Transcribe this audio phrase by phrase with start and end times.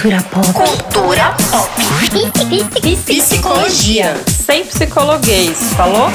[0.00, 0.46] Cultura pop.
[0.54, 1.74] Cultura pop.
[3.04, 4.14] Psicologia.
[4.28, 6.06] Sem psicologuês, falou?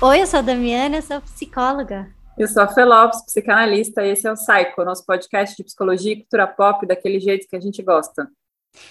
[0.00, 2.10] Oi, eu sou a Damiana, eu sou psicóloga.
[2.36, 6.16] Eu sou a Felopes, psicanalista, e esse é o Psycho, nosso podcast de psicologia e
[6.16, 8.28] cultura pop daquele jeito que a gente gosta.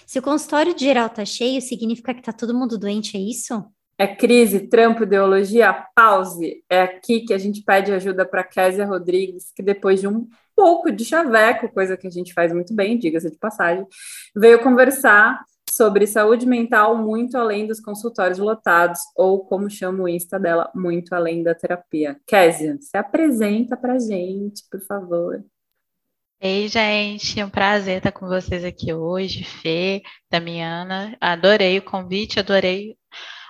[0.07, 3.65] Se o consultório de geral tá cheio, significa que tá todo mundo doente, é isso?
[3.98, 6.64] É crise, trampo, ideologia, pause.
[6.70, 10.91] É aqui que a gente pede ajuda para Késia Rodrigues, que depois de um pouco
[10.91, 13.86] de chaveco, coisa que a gente faz muito bem, diga-se de passagem,
[14.36, 15.39] veio conversar
[15.70, 21.14] sobre saúde mental muito além dos consultórios lotados, ou como chama o Insta dela, muito
[21.14, 22.17] além da terapia.
[22.25, 25.44] Késia, se apresenta para gente, por favor.
[26.39, 31.17] Ei, gente, é um prazer estar com vocês aqui hoje, Fê, Damiana.
[31.20, 32.95] Adorei o convite, adorei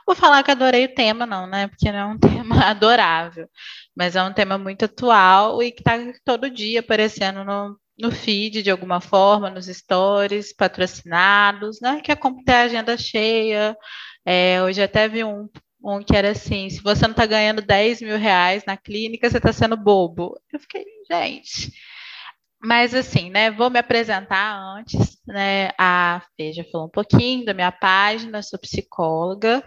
[0.05, 1.68] Vou falar que adorei o tema, não, né?
[1.68, 3.50] Porque não é um tema adorável,
[3.95, 8.62] mas é um tema muito atual e que está todo dia aparecendo no, no feed
[8.62, 12.02] de alguma forma, nos stories, patrocinados, né?
[12.02, 13.75] Que é como ter a agenda cheia.
[14.25, 15.50] É, hoje até vi um,
[15.84, 19.38] um que era assim: se você não está ganhando 10 mil reais na clínica, você
[19.38, 20.40] está sendo bobo.
[20.53, 21.72] Eu fiquei, gente.
[22.66, 23.52] Mas assim, né?
[23.52, 25.69] Vou me apresentar antes, né?
[25.77, 29.63] A Fê já falou um pouquinho da minha página, sou psicóloga,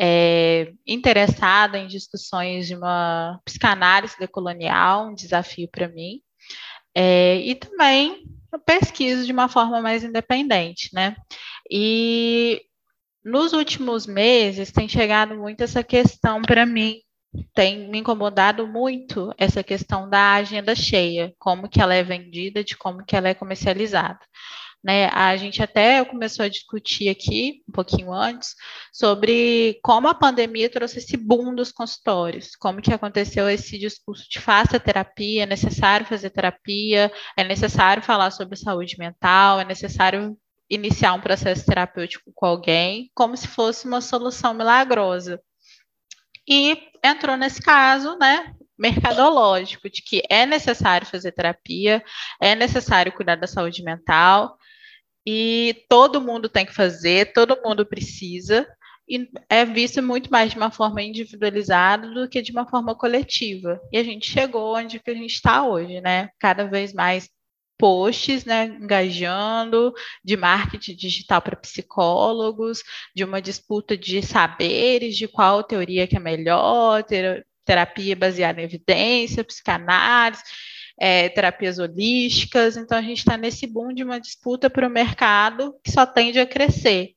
[0.00, 6.22] é, interessada em discussões de uma psicanálise decolonial, um desafio para mim.
[6.94, 11.16] É, e também eu pesquiso de uma forma mais independente, né?
[11.70, 12.62] E
[13.22, 17.02] nos últimos meses tem chegado muito essa questão para mim
[17.54, 22.76] tem me incomodado muito essa questão da agenda cheia, como que ela é vendida, de
[22.76, 24.20] como que ela é comercializada.
[24.82, 28.54] Né, a gente até começou a discutir aqui, um pouquinho antes,
[28.92, 34.38] sobre como a pandemia trouxe esse boom dos consultórios, como que aconteceu esse discurso de
[34.38, 40.38] faça terapia, é necessário fazer terapia, é necessário falar sobre saúde mental, é necessário
[40.70, 45.40] iniciar um processo terapêutico com alguém, como se fosse uma solução milagrosa.
[46.48, 52.02] E entrou nesse caso, né, mercadológico, de que é necessário fazer terapia,
[52.40, 54.56] é necessário cuidar da saúde mental,
[55.26, 58.66] e todo mundo tem que fazer, todo mundo precisa,
[59.08, 63.80] e é visto muito mais de uma forma individualizada do que de uma forma coletiva.
[63.92, 66.28] E a gente chegou onde que a gente está hoje, né?
[66.38, 67.28] Cada vez mais
[67.78, 69.94] posts, né, engajando,
[70.24, 72.82] de marketing digital para psicólogos,
[73.14, 78.64] de uma disputa de saberes, de qual teoria que é melhor, ter, terapia baseada em
[78.64, 80.42] evidência, psicanálise,
[80.98, 82.76] é, terapias holísticas.
[82.76, 86.40] Então, a gente está nesse boom de uma disputa para o mercado que só tende
[86.40, 87.12] a crescer,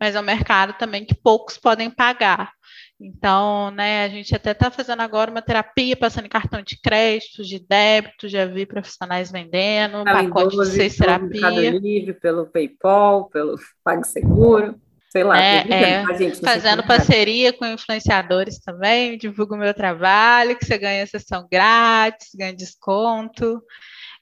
[0.00, 2.52] mas é um mercado também que poucos podem pagar.
[2.98, 7.44] Então, né, a gente até está fazendo agora uma terapia, passando em cartão de crédito,
[7.44, 11.70] de débito, já vi profissionais vendendo, pacote de seis terapia.
[11.70, 14.80] Livre, pelo PayPal, pelo PagSeguro,
[15.10, 15.38] sei lá.
[15.38, 16.40] É, é, tá, gente?
[16.40, 22.56] Fazendo parceria com influenciadores também, divulgo o meu trabalho, que você ganha sessão grátis, ganha
[22.56, 23.62] desconto.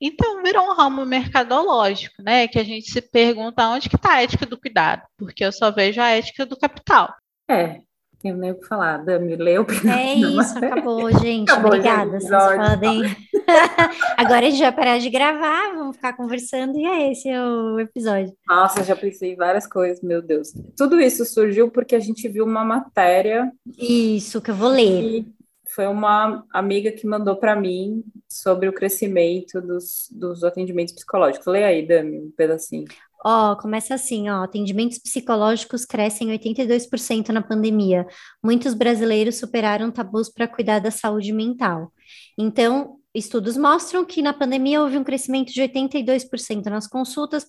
[0.00, 2.48] Então, virou um ramo mercadológico, né?
[2.48, 5.70] Que a gente se pergunta onde que está a ética do cuidado, porque eu só
[5.70, 7.14] vejo a ética do capital.
[7.48, 7.78] É,
[8.24, 9.04] tenho nem o que falar.
[9.04, 9.66] Dami, leu.
[9.86, 11.50] É isso, acabou, gente.
[11.50, 12.18] Acabou, Obrigada.
[12.18, 13.02] gente, Vocês podem.
[14.16, 18.34] Agora a gente vai parar de gravar, vamos ficar conversando, e é esse o episódio.
[18.48, 20.54] Nossa, já pensei em várias coisas, meu Deus.
[20.74, 25.26] Tudo isso surgiu porque a gente viu uma matéria Isso, que eu vou ler.
[25.66, 31.46] foi uma amiga que mandou para mim sobre o crescimento dos, dos atendimentos psicológicos.
[31.46, 32.86] Lê aí, Dami, um pedacinho.
[33.26, 38.06] Ó, começa assim, ó, atendimentos psicológicos crescem 82% na pandemia.
[38.42, 41.90] Muitos brasileiros superaram tabus para cuidar da saúde mental.
[42.36, 47.46] Então, estudos mostram que na pandemia houve um crescimento de 82% nas consultas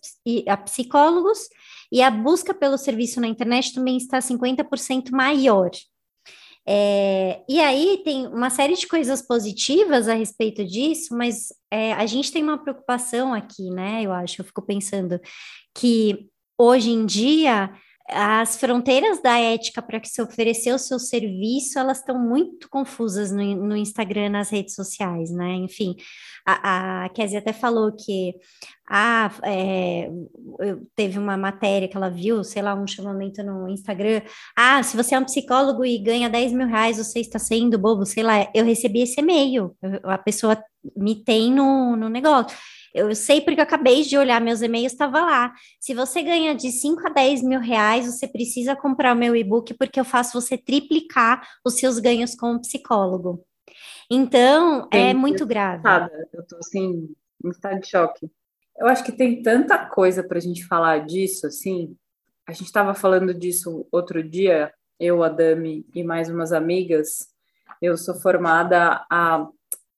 [0.47, 1.49] a psicólogos
[1.91, 5.71] e a busca pelo serviço na internet também está 50% maior.
[6.67, 12.05] É, e aí tem uma série de coisas positivas a respeito disso, mas é, a
[12.07, 14.01] gente tem uma preocupação aqui, né?
[14.03, 15.19] Eu acho, eu fico pensando
[15.75, 17.71] que hoje em dia
[18.07, 23.31] as fronteiras da ética para que se oferecer o seu serviço, elas estão muito confusas
[23.31, 25.55] no, no Instagram, nas redes sociais, né?
[25.55, 25.95] Enfim,
[26.45, 28.35] a, a Kézia até falou que
[28.87, 30.11] ah, é,
[30.95, 34.21] teve uma matéria que ela viu, sei lá, um chamamento no Instagram.
[34.55, 38.05] Ah, se você é um psicólogo e ganha 10 mil reais, você está sendo bobo,
[38.05, 38.47] sei lá.
[38.53, 40.61] Eu recebi esse e-mail, a pessoa
[40.95, 42.55] me tem no, no negócio.
[42.95, 45.53] Eu sei porque eu acabei de olhar meus e-mails, estava lá.
[45.81, 49.73] Se você ganha de 5 a 10 mil reais, você precisa comprar o meu e-book,
[49.73, 53.45] porque eu faço você triplicar os seus ganhos como psicólogo.
[54.09, 55.83] Então, é Gente, muito grave.
[56.31, 57.13] Eu tô assim,
[57.43, 58.31] em estado de choque.
[58.77, 61.97] Eu acho que tem tanta coisa para a gente falar disso, assim.
[62.47, 67.27] A gente estava falando disso outro dia, eu, a Dami e mais umas amigas.
[67.81, 69.45] Eu sou formada há,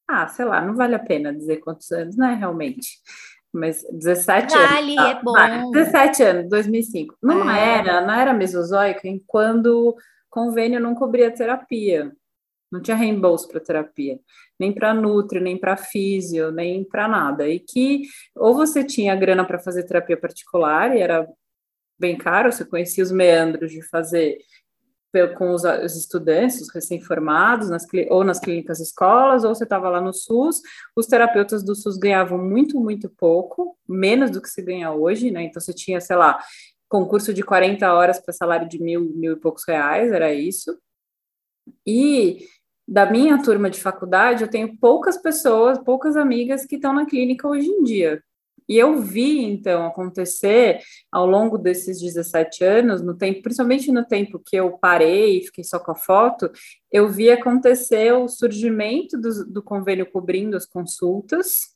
[0.07, 2.99] ah, sei lá, não vale a pena dizer quantos anos, né, realmente.
[3.53, 5.23] Mas 17 vale, anos.
[5.33, 5.47] Tá?
[5.47, 5.71] é bom.
[5.71, 7.17] 17 anos, 2005.
[7.21, 7.79] Não é.
[7.79, 9.95] era, não era mesozoica, quando
[10.29, 12.11] convênio não cobria terapia.
[12.71, 14.19] Não tinha reembolso para terapia,
[14.59, 17.47] nem para nutri, nem para físio, nem para nada.
[17.47, 18.01] E que
[18.35, 21.25] ou você tinha grana para fazer terapia particular e era
[21.97, 24.37] bem caro, você conhecia os meandros de fazer
[25.37, 27.69] com os, os estudantes, os recém-formados,
[28.09, 30.61] ou nas clínicas escolas, ou você estava lá no SUS.
[30.95, 35.43] Os terapeutas do SUS ganhavam muito, muito pouco, menos do que se ganha hoje, né?
[35.43, 36.39] Então você tinha, sei lá,
[36.89, 40.77] concurso de 40 horas para salário de mil, mil e poucos reais, era isso.
[41.85, 42.45] E
[42.87, 47.47] da minha turma de faculdade, eu tenho poucas pessoas, poucas amigas que estão na clínica
[47.47, 48.23] hoje em dia.
[48.67, 50.81] E eu vi, então, acontecer
[51.11, 55.63] ao longo desses 17 anos, no tempo, principalmente no tempo que eu parei e fiquei
[55.63, 56.51] só com a foto,
[56.91, 61.75] eu vi acontecer o surgimento do, do convênio cobrindo as consultas,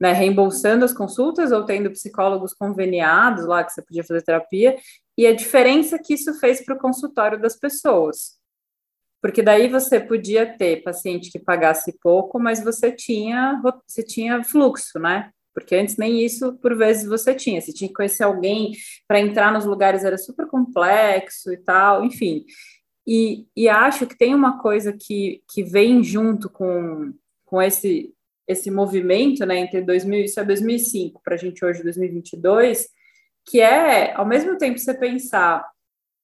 [0.00, 4.76] né, reembolsando as consultas ou tendo psicólogos conveniados lá que você podia fazer terapia,
[5.16, 8.42] e a diferença que isso fez para o consultório das pessoas
[9.24, 14.98] porque daí você podia ter paciente que pagasse pouco, mas você tinha, você tinha fluxo,
[14.98, 15.30] né?
[15.54, 17.60] Porque antes nem isso, por vezes, você tinha.
[17.60, 18.72] Você tinha que conhecer alguém
[19.06, 22.44] para entrar nos lugares, era super complexo e tal, enfim.
[23.06, 27.12] E, e acho que tem uma coisa que, que vem junto com,
[27.44, 28.12] com esse,
[28.48, 32.88] esse movimento, né, entre 2000, isso é 2005, para a gente hoje, 2022,
[33.46, 35.64] que é, ao mesmo tempo, você pensar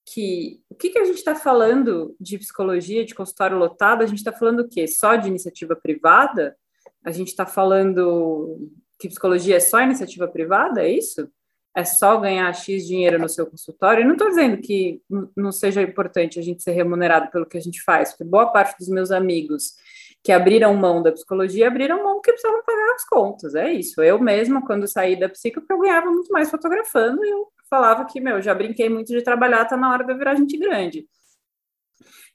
[0.06, 4.18] que o que, que a gente está falando de psicologia, de consultório lotado, a gente
[4.18, 4.88] está falando o quê?
[4.88, 6.56] Só de iniciativa privada?
[7.04, 11.28] A gente está falando que psicologia é só iniciativa privada, é isso?
[11.74, 14.02] É só ganhar X dinheiro no seu consultório?
[14.02, 15.00] Eu não estou dizendo que
[15.36, 18.76] não seja importante a gente ser remunerado pelo que a gente faz, porque boa parte
[18.78, 19.74] dos meus amigos
[20.22, 24.02] que abriram mão da psicologia abriram mão porque precisavam pagar as contas, é isso.
[24.02, 28.20] Eu mesma, quando saí da psico, eu ganhava muito mais fotografando e eu falava que,
[28.20, 31.06] meu, já brinquei muito de trabalhar, tá na hora de eu virar gente grande.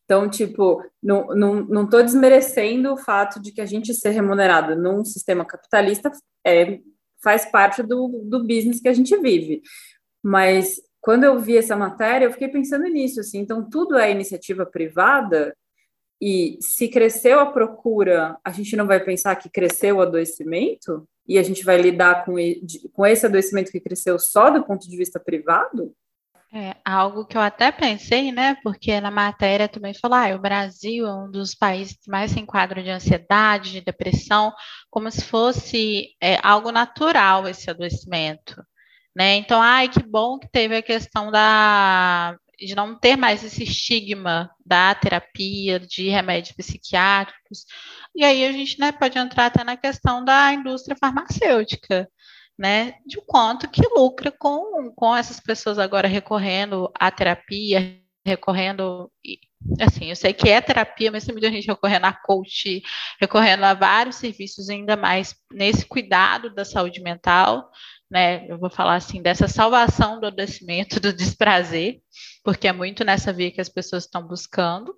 [0.05, 4.75] Então, tipo, não, não, não tô desmerecendo o fato de que a gente ser remunerado
[4.75, 6.11] num sistema capitalista
[6.45, 6.79] é,
[7.23, 9.61] faz parte do, do business que a gente vive.
[10.23, 14.65] Mas quando eu vi essa matéria, eu fiquei pensando nisso, assim, então tudo é iniciativa
[14.65, 15.53] privada,
[16.21, 21.07] e se cresceu a procura, a gente não vai pensar que cresceu o adoecimento?
[21.27, 22.35] E a gente vai lidar com,
[22.93, 25.93] com esse adoecimento que cresceu só do ponto de vista privado?
[26.57, 28.55] É algo que eu até pensei, né?
[28.63, 32.39] Porque na matéria também falou, ah, o Brasil é um dos países que mais se
[32.39, 34.53] enquadra de ansiedade, de depressão,
[34.89, 38.63] como se fosse é, algo natural esse adoecimento,
[39.15, 39.35] né?
[39.35, 44.49] Então, ai, que bom que teve a questão da de não ter mais esse estigma
[44.65, 47.65] da terapia, de remédios psiquiátricos.
[48.15, 52.09] E aí a gente né, pode entrar até na questão da indústria farmacêutica,
[52.57, 52.95] né?
[53.05, 59.11] De quanto que lucra com, com essas pessoas agora recorrendo à terapia, recorrendo.
[59.79, 62.81] Assim, eu sei que é terapia, mas tem muita gente recorrendo a coach,
[63.19, 67.69] recorrendo a vários serviços, ainda mais nesse cuidado da saúde mental,
[68.09, 68.45] né?
[68.47, 72.01] Eu vou falar assim, dessa salvação do adoecimento, do desprazer,
[72.43, 74.95] porque é muito nessa via que as pessoas estão buscando.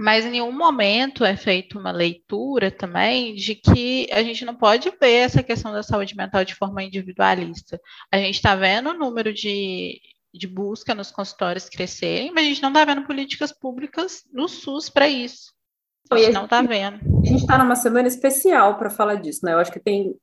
[0.00, 4.90] Mas em nenhum momento é feita uma leitura também de que a gente não pode
[4.98, 7.78] ver essa questão da saúde mental de forma individualista.
[8.10, 10.00] A gente está vendo o número de,
[10.32, 14.88] de busca nos consultórios crescerem, mas a gente não está vendo políticas públicas no SUS
[14.88, 15.52] para isso.
[16.10, 16.94] A gente, a gente não está vendo.
[17.22, 19.52] A gente está numa semana especial para falar disso, né?
[19.52, 20.16] Eu acho que tem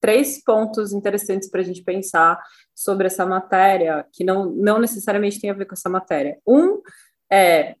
[0.00, 2.42] três pontos interessantes para a gente pensar
[2.74, 6.36] sobre essa matéria, que não, não necessariamente tem a ver com essa matéria.
[6.44, 6.82] Um
[7.30, 7.76] é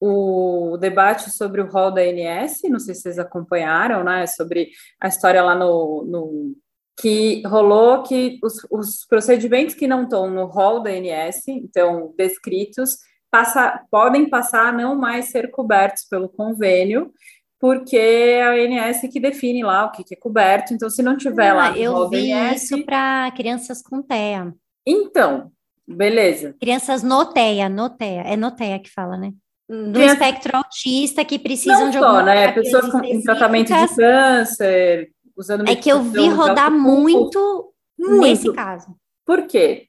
[0.00, 5.08] o debate sobre o rol da ANS, não sei se vocês acompanharam, né, sobre a
[5.08, 6.54] história lá no, no
[6.98, 12.98] que rolou que os, os procedimentos que não estão no rol da ANS, então descritos,
[13.30, 17.12] passa, podem passar a não mais ser cobertos pelo convênio,
[17.58, 20.74] porque é a ANS que define lá o que, que é coberto.
[20.74, 24.54] Então, se não tiver ah, lá eu vi ANS, isso para crianças com TEA.
[24.86, 25.50] Então,
[25.86, 26.54] beleza.
[26.60, 29.32] Crianças no TEA, no TEA, é no TEA que fala, né?
[29.68, 32.52] Do espectro autista que precisam não de alguma né?
[32.52, 38.52] Pessoas com em tratamento de câncer, usando É que eu vi rodar muito, muito nesse
[38.52, 38.96] caso.
[39.24, 39.88] Por quê?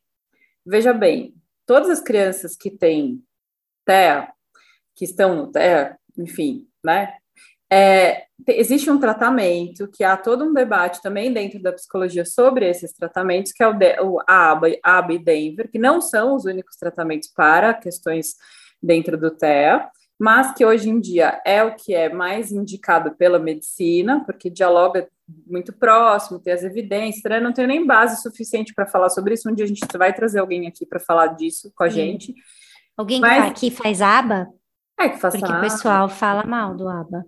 [0.65, 3.21] Veja bem, todas as crianças que têm
[3.85, 4.29] TEA,
[4.95, 7.13] que estão no TEA, enfim, né?
[7.71, 12.93] É, existe um tratamento que há todo um debate também dentro da psicologia sobre esses
[12.93, 17.29] tratamentos, que é o, de, o ABA e Denver, que não são os únicos tratamentos
[17.29, 18.35] para questões
[18.81, 23.37] dentro do TEA, mas que hoje em dia é o que é mais indicado pela
[23.37, 25.07] medicina, porque dialoga
[25.45, 27.39] muito próximo, tem as evidências, né?
[27.39, 29.49] não tenho nem base suficiente para falar sobre isso.
[29.49, 32.33] Um dia a gente vai trazer alguém aqui para falar disso com a gente.
[32.95, 33.59] Alguém mas...
[33.59, 34.47] que faz aba?
[34.99, 37.23] É, que faça Porque o pessoal fala mal do aba.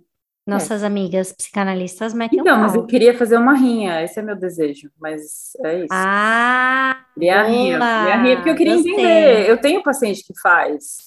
[0.47, 0.87] Nossas é.
[0.87, 5.51] amigas psicanalistas metem Então, mas eu queria fazer uma rinha, esse é meu desejo, mas
[5.63, 5.87] é isso.
[5.91, 8.93] Ah, queria rinha, queria rinha, porque eu queria Gostei.
[8.93, 9.49] entender.
[9.49, 10.97] Eu tenho paciente que faz,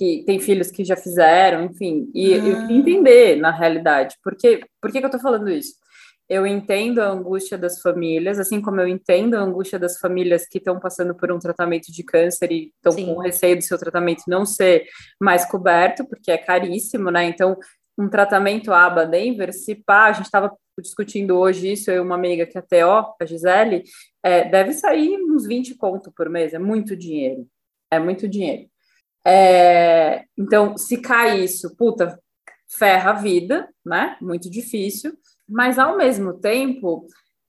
[0.00, 2.72] que tem filhos que já fizeram, enfim, e ah.
[2.72, 5.74] entender, na realidade, porque, por que, que eu tô falando isso?
[6.26, 10.56] Eu entendo a angústia das famílias, assim como eu entendo a angústia das famílias que
[10.56, 14.46] estão passando por um tratamento de câncer e estão com receio do seu tratamento não
[14.46, 14.86] ser
[15.20, 17.24] mais coberto, porque é caríssimo, né?
[17.24, 17.58] Então,
[17.98, 22.14] um tratamento ABA Denver, se pá, a gente estava discutindo hoje isso, eu e uma
[22.14, 23.82] amiga que é TO, a Gisele,
[24.22, 27.46] é, deve sair uns 20 conto por mês, é muito dinheiro,
[27.92, 28.70] é muito dinheiro.
[29.26, 32.18] É, então, se cai isso, puta,
[32.78, 34.16] ferra a vida, né?
[34.20, 35.12] Muito difícil,
[35.48, 37.06] mas ao mesmo tempo,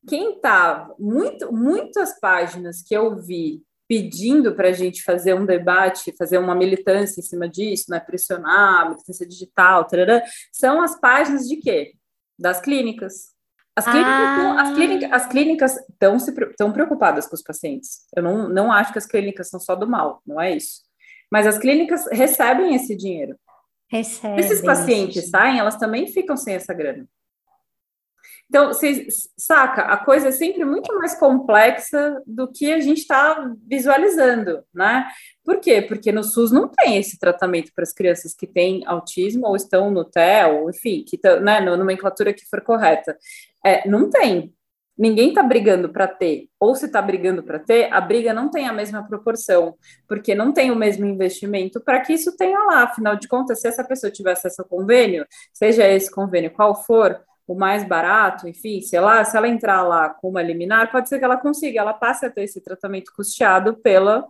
[0.07, 6.15] quem tá muito, muitas páginas que eu vi pedindo para a gente fazer um debate,
[6.17, 11.57] fazer uma militância em cima disso, né, pressionar, militância digital, tarará, são as páginas de
[11.57, 11.93] quê?
[12.39, 13.31] Das clínicas.
[13.75, 14.61] As clínicas, ah.
[14.61, 18.05] as clínicas, as clínicas estão, se, estão preocupadas com os pacientes.
[18.15, 20.81] Eu não, não acho que as clínicas são só do mal, não é isso.
[21.31, 23.35] Mas as clínicas recebem esse dinheiro.
[23.89, 24.39] Recebem.
[24.39, 27.07] Esses pacientes saem, elas também ficam sem essa grana.
[28.51, 29.07] Então, você
[29.37, 35.07] saca, a coisa é sempre muito mais complexa do que a gente está visualizando, né?
[35.41, 35.81] Por quê?
[35.81, 39.89] Porque no SUS não tem esse tratamento para as crianças que têm autismo ou estão
[39.89, 43.17] no TEL, enfim, que tá, né, na nomenclatura que for correta.
[43.65, 44.53] É, não tem.
[44.97, 48.67] Ninguém está brigando para ter, ou se está brigando para ter, a briga não tem
[48.67, 49.75] a mesma proporção,
[50.07, 52.83] porque não tem o mesmo investimento para que isso tenha lá.
[52.83, 57.19] Afinal de contas, se essa pessoa tiver acesso ao convênio, seja esse convênio qual for,
[57.47, 61.19] o mais barato, enfim, sei lá, se ela entrar lá com uma liminar, pode ser
[61.19, 64.27] que ela consiga, ela passe a ter esse tratamento custeado pela,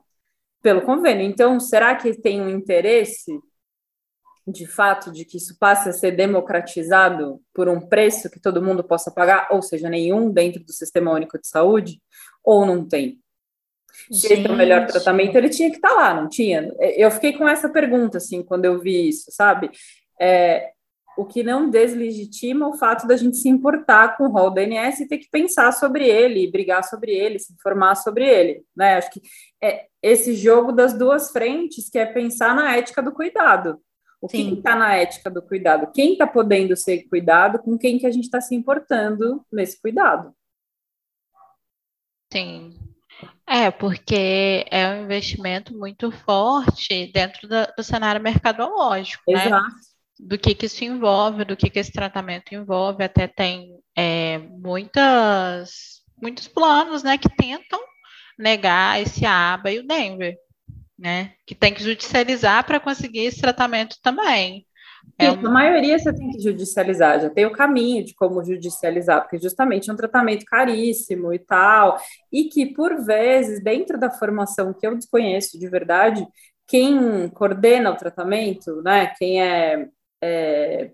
[0.62, 1.26] pelo convênio.
[1.26, 3.32] Então, será que tem um interesse,
[4.48, 8.84] de fato, de que isso passe a ser democratizado por um preço que todo mundo
[8.84, 12.02] possa pagar, ou seja, nenhum dentro do Sistema Único de Saúde,
[12.44, 13.20] ou não tem?
[14.12, 16.74] Se esse é o melhor tratamento, ele tinha que estar tá lá, não tinha?
[16.80, 19.70] Eu fiquei com essa pergunta, assim, quando eu vi isso, sabe?
[20.20, 20.72] É,
[21.18, 25.02] o que não deslegitima o fato da gente se importar com o rol do INS
[25.02, 28.96] e ter que pensar sobre ele, brigar sobre ele, se informar sobre ele, né?
[28.96, 29.22] Acho que
[29.62, 33.80] é esse jogo das duas frentes, que é pensar na ética do cuidado.
[34.22, 34.50] O Sim.
[34.50, 35.92] que está na ética do cuidado?
[35.92, 40.34] Quem está podendo ser cuidado com quem que a gente está se importando nesse cuidado?
[42.32, 42.78] Sim.
[43.48, 49.48] É, porque é um investimento muito forte dentro da, do cenário mercadológico, né?
[49.48, 49.64] Exato.
[49.64, 49.82] né?
[50.22, 53.04] do que, que isso envolve, do que, que esse tratamento envolve.
[53.04, 57.80] Até tem é, muitas, muitos planos né, que tentam
[58.38, 60.38] negar esse ABA e o Denver,
[61.02, 61.34] né?
[61.46, 64.66] Que tem que judicializar para conseguir esse tratamento também.
[65.18, 69.40] É a maioria você tem que judicializar, já tem o caminho de como judicializar, porque
[69.40, 72.00] justamente é um tratamento caríssimo e tal,
[72.32, 76.26] e que, por vezes, dentro da formação que eu desconheço de verdade,
[76.68, 79.90] quem coordena o tratamento, né, quem é
[80.24, 80.92] é,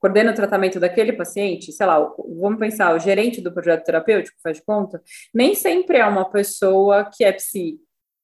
[0.00, 2.00] coordena o tratamento daquele paciente, sei lá,
[2.40, 5.00] vamos pensar, o gerente do projeto terapêutico, faz de conta,
[5.32, 7.78] nem sempre é uma pessoa que é psi.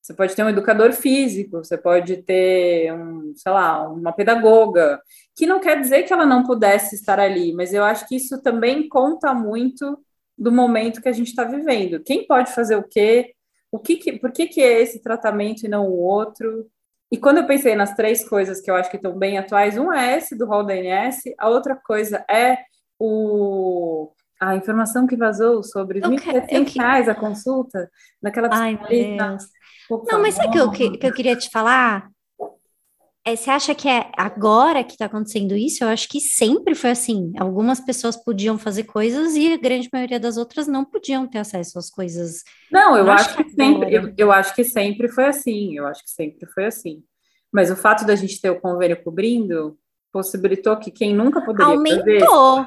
[0.08, 4.98] Você pode ter um educador físico, você pode ter, um, sei lá, uma pedagoga,
[5.36, 8.42] que não quer dizer que ela não pudesse estar ali, mas eu acho que isso
[8.42, 10.02] também conta muito
[10.36, 12.02] do momento que a gente está vivendo.
[12.02, 13.34] Quem pode fazer o quê?
[13.70, 16.66] O que, que por que, que é esse tratamento e não o outro?
[17.12, 19.92] E quando eu pensei nas três coisas que eu acho que estão bem atuais, um
[19.92, 22.56] é esse do rol da ANS, a outra coisa é
[22.98, 24.10] o
[24.40, 27.90] a informação que vazou sobre 1.700 reais a consulta
[28.22, 28.78] daquela Ai,
[29.96, 30.08] Deus.
[30.10, 32.10] Não, mas sabe o que, que eu queria te falar?
[33.24, 35.84] É, você acha que é agora que está acontecendo isso?
[35.84, 37.32] Eu acho que sempre foi assim.
[37.38, 41.78] Algumas pessoas podiam fazer coisas e a grande maioria das outras não podiam ter acesso
[41.78, 42.42] às coisas.
[42.72, 45.76] Não, eu, acho, acho que, que sempre, eu, eu, acho que sempre foi assim.
[45.76, 47.02] Eu acho que sempre foi assim.
[47.52, 49.78] Mas o fato da gente ter o convênio cobrindo
[50.12, 51.98] possibilitou que quem nunca poderia aumentou.
[51.98, 52.18] fazer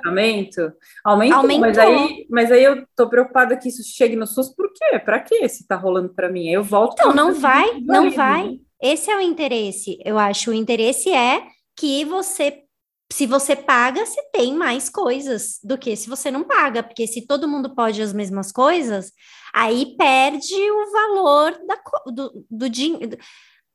[0.01, 1.59] tratamento aumentou, aumentou.
[1.59, 4.53] Mas aí, mas aí eu tô preocupada que isso chegue no SUS.
[4.55, 4.99] Por quê?
[4.99, 5.47] Para quê?
[5.49, 6.93] Se tá rolando para mim, eu volto.
[6.93, 8.59] Então não vai, não vai.
[8.81, 10.51] Esse é o interesse, eu acho.
[10.51, 11.43] O interesse é
[11.75, 12.63] que você
[13.11, 17.27] se você paga, você tem mais coisas do que se você não paga, porque se
[17.27, 19.11] todo mundo pode as mesmas coisas,
[19.53, 22.69] aí perde o valor da, do, do,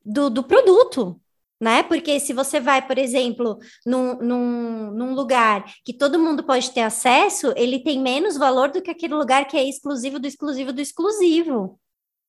[0.03, 1.21] do, do produto,
[1.61, 1.83] né?
[1.83, 6.83] Porque se você vai, por exemplo, num, num, num, lugar que todo mundo pode ter
[6.83, 10.81] acesso, ele tem menos valor do que aquele lugar que é exclusivo do exclusivo do
[10.81, 11.79] exclusivo.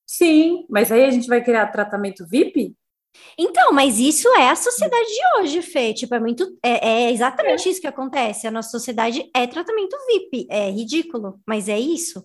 [0.06, 2.74] Sim, mas aí a gente vai criar tratamento VIP?
[3.38, 5.94] Então, mas isso é a sociedade de hoje, Fê.
[5.94, 6.58] Tipo, é muito.
[6.64, 7.72] É, é exatamente é.
[7.72, 8.48] isso que acontece.
[8.48, 10.48] A nossa sociedade é tratamento VIP.
[10.50, 12.24] É ridículo, mas é isso.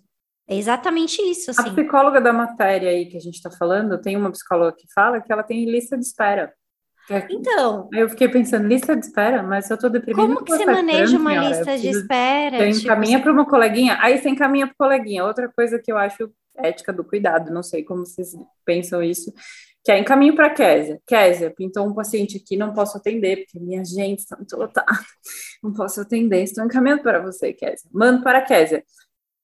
[0.49, 1.50] É exatamente isso.
[1.50, 1.68] Assim.
[1.68, 5.21] A psicóloga da matéria aí que a gente está falando, tem uma psicóloga que fala
[5.21, 6.52] que ela tem lista de espera.
[7.11, 7.88] É então.
[7.92, 10.23] Aí eu fiquei pensando, lista de espera, mas eu tô deprimida.
[10.23, 11.49] Como que você maneja uma senhora?
[11.49, 12.59] lista de espera?
[12.59, 15.25] Você tipo, encaminha para uma coleguinha, aí você encaminha para coleguinha.
[15.25, 19.32] Outra coisa que eu acho ética do cuidado, não sei como vocês pensam isso,
[19.85, 21.00] que é encaminho para Késia.
[21.06, 24.87] Késia, pintou um paciente aqui, não posso atender, porque minha gente está muito lotada.
[25.62, 27.88] Não posso atender, estou encaminhando para você, Késia.
[27.92, 28.85] Mando para a Késia.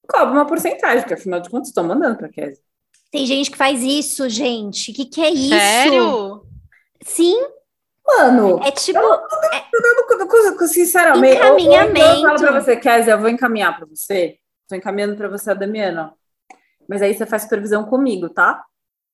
[0.08, 2.62] Cobra uma porcentagem, porque afinal de contas estou mandando para a Késia.
[3.10, 4.90] Tem gente que faz isso, gente.
[4.90, 5.48] O que, que é isso?
[5.50, 6.42] Sério?
[7.02, 7.36] Sim.
[8.06, 8.98] Mano, é tipo.
[8.98, 9.14] Eu,
[9.52, 10.66] é...
[10.66, 11.98] sinceramente, encaminhamento.
[12.00, 14.38] Eu, eu falo para você, Késia, eu vou encaminhar para você.
[14.62, 16.14] Estou encaminhando para você a Damiana.
[16.88, 18.64] Mas aí você faz supervisão comigo, tá?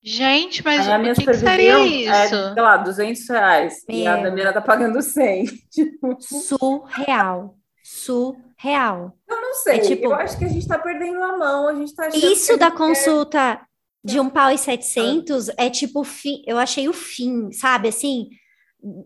[0.01, 2.13] Gente, mas a minha o que, que seria isso?
[2.13, 3.83] É, sei lá, 200 reais.
[3.87, 3.97] Meu.
[3.97, 5.45] E a Damiana tá pagando 100.
[5.71, 6.17] Tipo...
[6.21, 7.55] Surreal.
[7.83, 9.17] Surreal.
[9.27, 9.77] Eu não sei.
[9.77, 11.67] É, tipo, eu acho que a gente tá perdendo a mão.
[11.67, 13.59] A gente tá Isso da consulta
[14.05, 15.53] de um pau e 700 ah.
[15.57, 16.43] é tipo o fim.
[16.45, 17.89] Eu achei o fim, sabe?
[17.89, 18.29] Assim,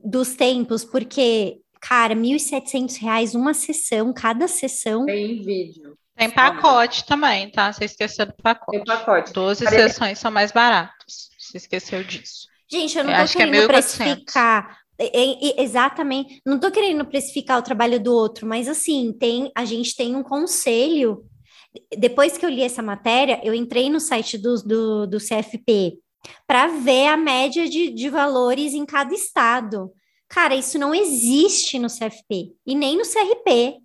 [0.03, 5.05] dos tempos, porque, cara, 1.700 reais uma sessão, cada sessão.
[5.05, 5.97] Tem vídeo.
[6.17, 7.71] Tem pacote também, tá?
[7.71, 8.77] Você esqueceu do pacote.
[8.77, 9.31] Tem pacote.
[9.31, 11.29] 12 sessões são mais baratas.
[11.39, 12.49] Você esqueceu disso.
[12.69, 14.77] Gente, eu não eu tô querendo que é precificar.
[15.57, 20.13] exatamente, não tô querendo precificar o trabalho do outro, mas assim, tem a gente tem
[20.13, 21.23] um conselho.
[21.97, 25.99] Depois que eu li essa matéria, eu entrei no site do, do, do CFP
[26.47, 29.91] para ver a média de, de valores em cada estado.
[30.27, 33.77] Cara, isso não existe no CFP e nem no CRP.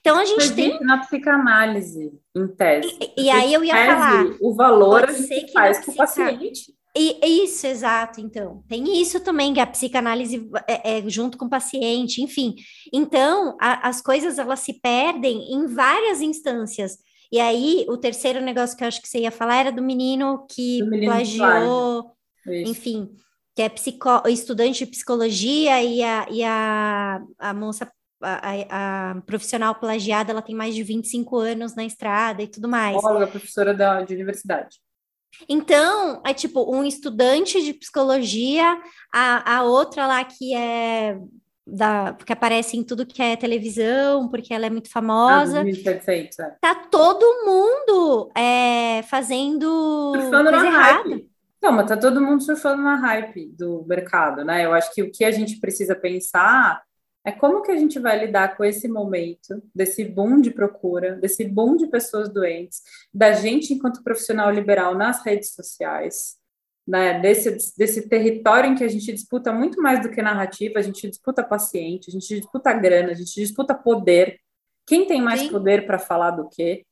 [0.00, 2.96] Então a gente tem na psicanálise, em tese.
[3.16, 4.26] E, e aí eu ia falar.
[4.40, 6.72] O valor a gente faz com o paciente.
[6.96, 8.20] E, isso, exato.
[8.20, 12.56] Então, tem isso também, que a psicanálise é, é junto com o paciente, enfim.
[12.92, 16.98] Então, a, as coisas elas se perdem em várias instâncias.
[17.32, 20.46] E aí, o terceiro negócio que eu acho que você ia falar era do menino
[20.50, 22.12] que do menino plagiou,
[22.46, 23.08] enfim,
[23.54, 23.72] que é
[24.30, 27.90] estudante de psicologia e a, e a, a moça
[28.22, 33.02] a, a, profissional plagiada ela tem mais de 25 anos na estrada e tudo mais.
[33.02, 34.78] Olha, professora da, de universidade.
[35.48, 38.78] Então, é tipo um estudante de psicologia,
[39.12, 41.16] a, a outra lá que é
[41.70, 45.60] da, que aparece em tudo que é televisão, porque ela é muito famosa.
[45.60, 45.64] Ah.
[46.60, 51.08] Tá todo mundo é, fazendo surfando coisa errada.
[51.08, 51.30] Hype.
[51.62, 54.64] Não, mas tá todo mundo surfando na hype do mercado, né?
[54.64, 56.82] Eu acho que o que a gente precisa pensar
[57.24, 61.44] é como que a gente vai lidar com esse momento, desse boom de procura, desse
[61.44, 62.80] boom de pessoas doentes,
[63.12, 66.39] da gente enquanto profissional liberal nas redes sociais,
[66.86, 70.82] né, desse, desse território em que a gente disputa muito mais do que narrativa, a
[70.82, 74.38] gente disputa paciente, a gente disputa grana, a gente disputa poder.
[74.86, 75.50] Quem tem mais Sim.
[75.50, 76.84] poder para falar do quê?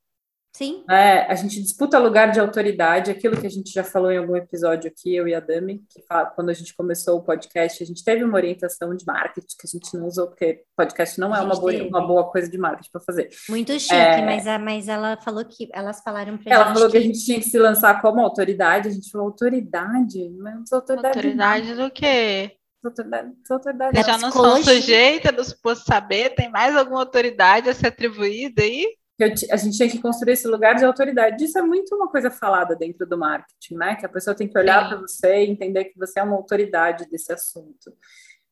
[0.55, 0.83] Sim.
[0.89, 4.35] É, a gente disputa lugar de autoridade, aquilo que a gente já falou em algum
[4.35, 7.85] episódio aqui, eu e a Dami, que fala, quando a gente começou o podcast, a
[7.85, 11.39] gente teve uma orientação de marketing que a gente não usou, porque podcast não é
[11.39, 13.29] uma boa, uma boa coisa de marketing para fazer.
[13.47, 16.91] Muito chique, é, mas, a, mas ela falou que elas falaram para Ela falou que...
[16.93, 21.17] que a gente tinha que se lançar como autoridade, a gente falou autoridade, mas autoridade.
[21.17, 22.51] Autoridade do quê?
[22.83, 24.01] Autoridade, autoridade.
[24.03, 28.87] já não são sujeitas do suposto saber, tem mais alguma autoridade a ser atribuída aí?
[29.19, 31.43] Que a gente tinha que construir esse lugar de autoridade.
[31.43, 33.95] Isso é muito uma coisa falada dentro do marketing, né?
[33.95, 37.05] Que a pessoa tem que olhar para você e entender que você é uma autoridade
[37.09, 37.93] desse assunto.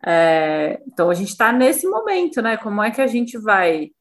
[0.06, 2.58] É, então a gente está nesse momento, né?
[2.58, 3.92] Como é que a gente vai,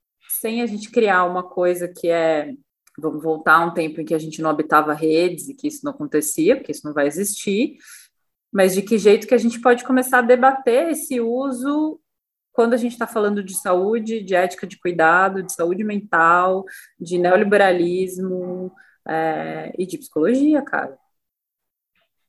[0.41, 2.53] sem a gente criar uma coisa que é
[2.99, 5.85] vamos voltar a um tempo em que a gente não habitava redes e que isso
[5.85, 7.77] não acontecia, porque isso não vai existir,
[8.51, 12.01] mas de que jeito que a gente pode começar a debater esse uso
[12.57, 16.65] quando a gente está falando de saúde, de ética de cuidado, de saúde mental,
[16.99, 18.73] de neoliberalismo
[19.07, 20.97] é, e de psicologia, cara.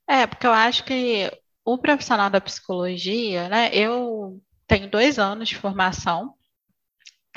[0.05, 1.31] É, porque eu acho que
[1.63, 3.69] o profissional da psicologia, né?
[3.73, 6.33] Eu tenho dois anos de formação,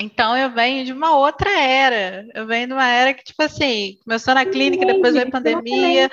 [0.01, 2.27] então eu venho de uma outra era.
[2.35, 6.11] Eu venho de uma era que, tipo assim, começou na clínica, depois veio a pandemia.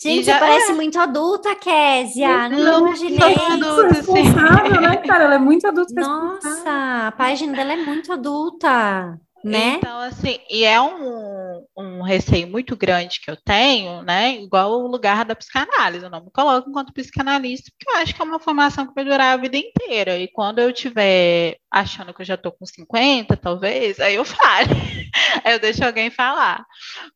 [0.00, 2.48] Gente, já- parece muito adulta, Késia.
[2.48, 3.18] Não, Não, imaginei.
[3.34, 4.12] adulta, sim.
[4.12, 5.24] Responsável, né, cara?
[5.24, 5.92] Ela é muito adulta.
[6.00, 9.74] Nossa, a página dela é muito adulta, né?
[9.74, 14.36] Então, assim, e é um, um receio muito grande que eu tenho, né?
[14.36, 16.04] Igual o lugar da psicanálise.
[16.04, 19.04] Eu não me coloco enquanto psicanalista, porque eu acho que é uma formação que vai
[19.04, 20.18] durar a vida inteira.
[20.18, 25.10] E quando eu estiver achando que eu já estou com 50, talvez, aí eu fale.
[25.44, 26.64] aí eu deixo alguém falar.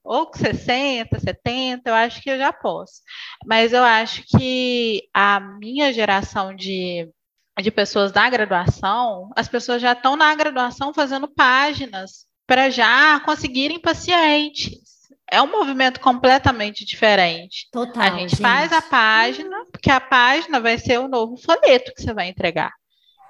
[0.04, 3.02] Ou com 60, 70, eu acho que eu já posso.
[3.46, 7.08] Mas eu acho que a minha geração de
[7.60, 13.78] de pessoas da graduação, as pessoas já estão na graduação fazendo páginas para já conseguirem
[13.80, 14.80] pacientes.
[15.30, 17.68] É um movimento completamente diferente.
[17.72, 22.02] Total, a gente, faz a página, porque a página vai ser o novo folheto que
[22.02, 22.72] você vai entregar.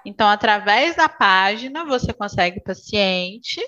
[0.05, 3.61] Então, através da página, você consegue paciente.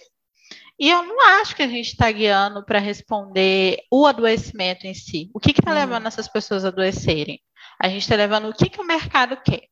[0.77, 5.31] E eu não acho que a gente está guiando para responder o adoecimento em si.
[5.33, 5.75] O que está Hum.
[5.75, 7.41] levando essas pessoas a adoecerem?
[7.81, 9.63] A gente está levando o que, que o mercado quer.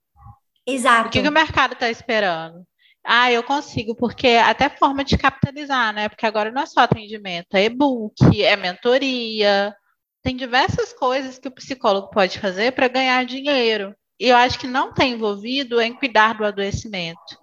[0.66, 1.08] Exato.
[1.08, 2.66] O que, que o mercado está esperando?
[3.04, 6.08] Ah, eu consigo, porque até forma de capitalizar, né?
[6.08, 9.74] Porque agora não é só atendimento, é e-book, é mentoria,
[10.22, 13.94] tem diversas coisas que o psicólogo pode fazer para ganhar dinheiro.
[14.20, 17.36] E eu acho que não está envolvido em cuidar do adoecimento,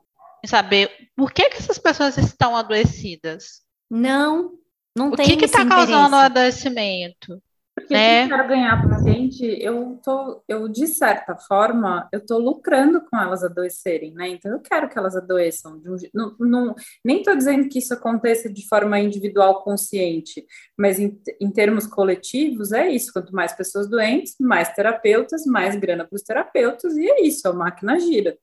[0.44, 3.62] em saber por que, que essas pessoas estão adoecidas.
[3.90, 4.54] Não,
[4.96, 7.42] não O tem que que está causando o adoecimento?
[7.80, 8.26] Porque né?
[8.28, 13.18] se eu quero ganhar paciente, eu tô, eu de certa forma, eu tô lucrando com
[13.18, 14.30] elas adoecerem, né?
[14.30, 15.80] Então eu quero que elas adoeçam.
[15.80, 20.46] de um não, não- nem tô dizendo que isso aconteça de forma individual consciente,
[20.78, 23.12] mas em, em termos coletivos é isso.
[23.14, 27.54] Quanto mais pessoas doentes, mais terapeutas, mais grana para os terapeutas, e é isso, a
[27.54, 28.38] máquina gira.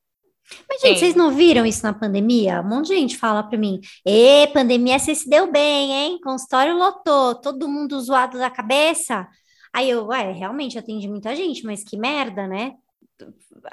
[0.69, 1.01] Mas, gente, Sim.
[1.01, 2.61] vocês não viram isso na pandemia?
[2.61, 6.21] Um monte de gente fala pra mim: Ê, pandemia, você se deu bem, hein?
[6.23, 9.27] Consultório lotou, todo mundo zoado da cabeça.
[9.73, 12.73] Aí eu, ué, realmente atendi muita gente, mas que merda, né?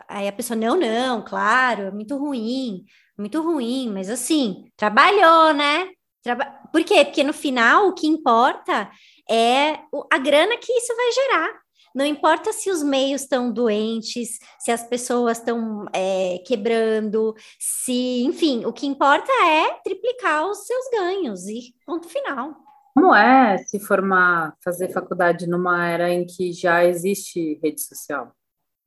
[0.07, 2.83] Aí a pessoa, não, não, claro, é muito ruim,
[3.17, 5.89] muito ruim, mas assim, trabalhou, né?
[6.21, 6.45] Traba...
[6.71, 7.05] Por quê?
[7.05, 8.89] Porque no final o que importa
[9.29, 9.79] é
[10.11, 11.62] a grana que isso vai gerar.
[11.93, 18.65] Não importa se os meios estão doentes, se as pessoas estão é, quebrando, se, enfim,
[18.65, 22.55] o que importa é triplicar os seus ganhos e ponto final.
[22.95, 28.31] Como é se formar, fazer faculdade numa era em que já existe rede social?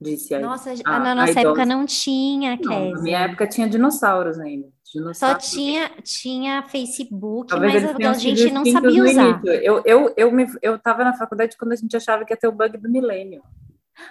[0.00, 0.42] Disse aí.
[0.42, 1.48] Nossa, a- na a nossa idosa.
[1.48, 4.68] época não tinha, na minha época tinha dinossauros ainda.
[5.14, 9.30] Só tinha, tinha Facebook, Talvez mas a, gente não sabia usar.
[9.30, 9.52] início.
[9.52, 12.46] Eu, eu, eu, me, eu tava na faculdade quando a gente achava que ia ter
[12.46, 13.42] o bug do milênio.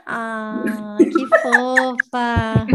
[0.06, 2.68] Ah, que fofa!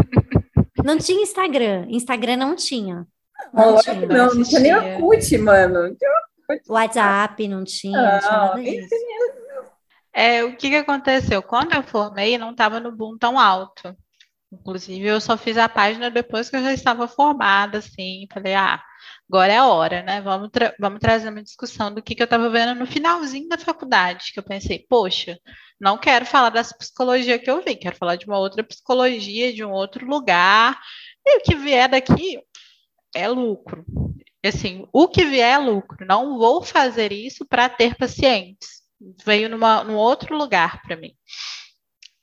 [0.83, 1.85] Não tinha Instagram.
[1.89, 3.07] Instagram não tinha.
[3.53, 4.07] Não Olha tinha.
[4.07, 4.73] não, não tinha nem.
[4.73, 5.95] Orkut, mano.
[6.67, 8.95] WhatsApp não tinha, não tinha Não, nada nem disso.
[10.13, 11.41] É, o que que aconteceu?
[11.41, 13.95] Quando eu formei, não estava no boom tão alto.
[14.51, 18.27] Inclusive, eu só fiz a página depois que eu já estava formada, assim.
[18.33, 18.81] Falei, ah,
[19.29, 20.21] agora é a hora, né?
[20.21, 23.57] Vamos, tra- vamos trazer uma discussão do que, que eu estava vendo no finalzinho da
[23.57, 25.39] faculdade, que eu pensei, poxa,
[25.79, 29.63] não quero falar dessa psicologia que eu vi, quero falar de uma outra psicologia, de
[29.63, 30.77] um outro lugar.
[31.25, 32.39] E o que vier daqui
[33.15, 33.85] é lucro.
[34.43, 36.05] Assim, o que vier é lucro.
[36.05, 38.81] Não vou fazer isso para ter pacientes
[39.25, 41.13] veio numa, num outro lugar para mim.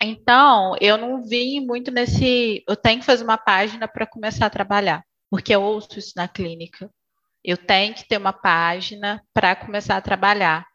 [0.00, 2.62] Então, eu não vim muito nesse.
[2.68, 6.28] Eu tenho que fazer uma página para começar a trabalhar, porque eu ouço isso na
[6.28, 6.90] clínica.
[7.44, 10.66] Eu tenho que ter uma página para começar a trabalhar.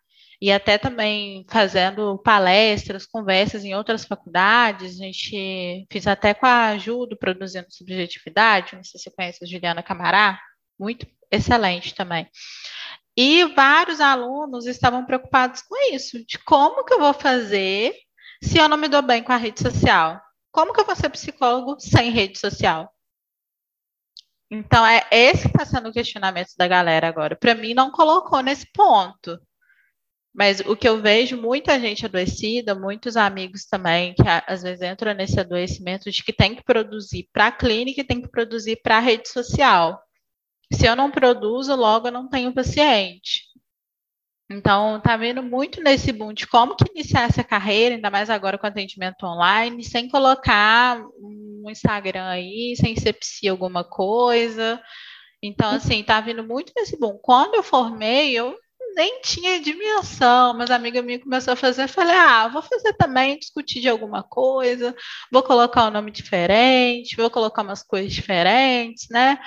[0.41, 6.67] E até também fazendo palestras, conversas em outras faculdades, a gente fiz até com a
[6.67, 10.37] Ajudo, produzindo subjetividade, não sei se você conhece a Juliana Camará,
[10.77, 12.27] muito excelente também.
[13.15, 17.93] E vários alunos estavam preocupados com isso, de como que eu vou fazer
[18.43, 20.21] se eu não me dou bem com a rede social?
[20.51, 22.93] Como que eu vou ser psicólogo sem rede social?
[24.51, 27.35] Então, é esse que está sendo o questionamento da galera agora.
[27.35, 29.39] Para mim, não colocou nesse ponto.
[30.33, 35.13] Mas o que eu vejo, muita gente adoecida, muitos amigos também, que às vezes entram
[35.13, 38.97] nesse adoecimento de que tem que produzir para a clínica e tem que produzir para
[38.97, 40.01] a rede social.
[40.71, 43.43] Se eu não produzo, logo eu não tenho paciente.
[44.53, 48.57] Então, tá vendo muito nesse boom de como que iniciar essa carreira, ainda mais agora
[48.57, 54.81] com atendimento online, sem colocar um Instagram aí, sem ser psi alguma coisa.
[55.41, 57.17] Então, assim, tá vindo muito nesse boom.
[57.21, 58.55] Quando eu formei, eu
[58.95, 60.53] nem tinha dimensão.
[60.53, 64.95] Meus amigos minhas começaram a fazer, falei, ah, vou fazer também, discutir de alguma coisa,
[65.31, 69.39] vou colocar um nome diferente, vou colocar umas coisas diferentes, né?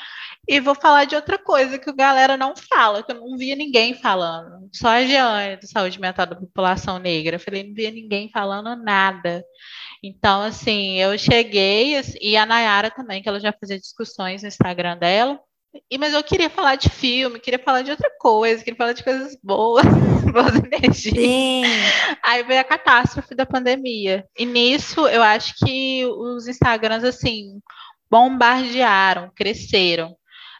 [0.48, 3.56] E vou falar de outra coisa que a galera não fala, que eu não via
[3.56, 4.68] ninguém falando.
[4.72, 7.38] Só a Jeane, do Saúde Mental da População Negra.
[7.38, 9.44] Falei, não via ninguém falando nada.
[10.02, 14.96] Então, assim, eu cheguei, e a Nayara também, que ela já fazia discussões no Instagram
[14.98, 15.40] dela.
[15.90, 19.04] E, mas eu queria falar de filme, queria falar de outra coisa, queria falar de
[19.04, 19.84] coisas boas,
[20.32, 21.24] boas energias.
[21.24, 21.62] Sim.
[22.22, 24.24] Aí veio a catástrofe da pandemia.
[24.36, 27.60] E nisso, eu acho que os Instagrams, assim,
[28.10, 30.16] bombardearam, cresceram.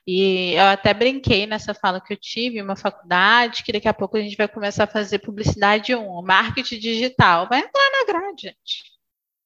[0.06, 4.16] E eu até brinquei nessa fala que eu tive uma faculdade, que daqui a pouco
[4.16, 7.48] a gente vai começar a fazer publicidade 1, marketing digital.
[7.48, 8.95] Vai entrar na grade, gente.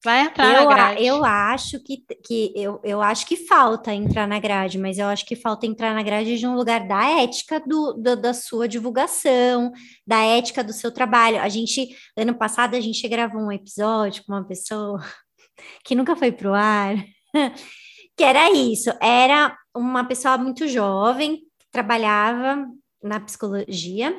[0.03, 1.05] Vai entrar eu, na grade.
[1.05, 5.27] Eu acho que, que eu, eu acho que falta entrar na grade, mas eu acho
[5.27, 9.71] que falta entrar na grade de um lugar da ética do, do, da sua divulgação,
[10.07, 11.39] da ética do seu trabalho.
[11.39, 14.99] A gente, ano passado, a gente gravou um episódio com uma pessoa
[15.85, 16.97] que nunca foi para o ar,
[18.17, 22.67] que era isso, era uma pessoa muito jovem, trabalhava
[23.03, 24.19] na psicologia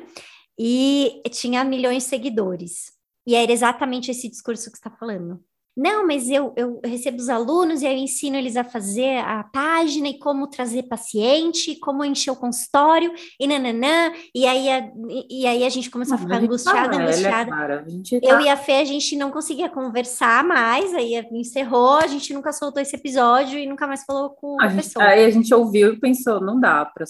[0.56, 2.92] e tinha milhões de seguidores.
[3.26, 5.42] E era exatamente esse discurso que você está falando.
[5.76, 10.08] Não, mas eu, eu recebo os alunos e eu ensino eles a fazer a página
[10.08, 14.12] e como trazer paciente, como encher o consultório e nananã.
[14.34, 14.90] E aí a,
[15.30, 17.50] e aí a gente começou a ficar angustiada, tá angustiada.
[17.50, 18.18] Cara, tá...
[18.22, 22.52] Eu e a Fê, a gente não conseguia conversar mais, aí encerrou, a gente nunca
[22.52, 25.04] soltou esse episódio e nunca mais falou com a, a gente, pessoa.
[25.06, 27.06] Aí a gente ouviu e pensou, não dá para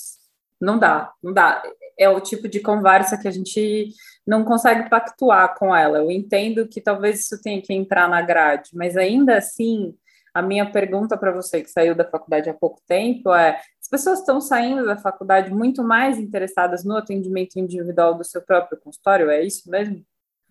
[0.63, 1.61] não dá, não dá.
[1.99, 3.89] É o tipo de conversa que a gente
[4.27, 5.99] não consegue pactuar com ela.
[5.99, 9.95] Eu entendo que talvez isso tenha que entrar na grade, mas ainda assim,
[10.33, 14.21] a minha pergunta para você que saiu da faculdade há pouco tempo é: as pessoas
[14.21, 19.31] estão saindo da faculdade muito mais interessadas no atendimento individual do seu próprio consultório?
[19.31, 19.97] É isso mesmo?
[19.97, 20.03] É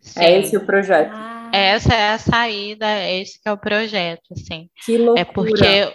[0.02, 0.20] Sim.
[0.20, 1.12] É esse o projeto?
[1.14, 1.42] Ah.
[1.54, 4.70] Essa é a saída, esse é o projeto, assim.
[4.86, 5.20] Que loucura.
[5.20, 5.94] É porque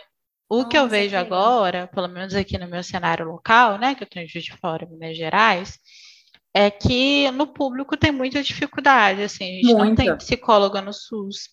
[0.49, 3.95] o Nossa, que eu vejo que agora, pelo menos aqui no meu cenário local, né,
[3.95, 5.79] que eu tenho Juiz de Fora, Minas Gerais,
[6.57, 9.85] é que no público tem muita dificuldade, assim, a gente muita.
[9.85, 11.51] não tem psicóloga no SUS.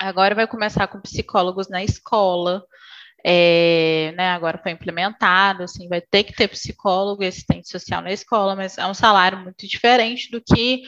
[0.00, 2.64] Agora vai começar com psicólogos na escola,
[3.22, 8.10] é, né, agora foi implementado, assim, vai ter que ter psicólogo e assistente social na
[8.10, 10.80] escola, mas é um salário muito diferente do que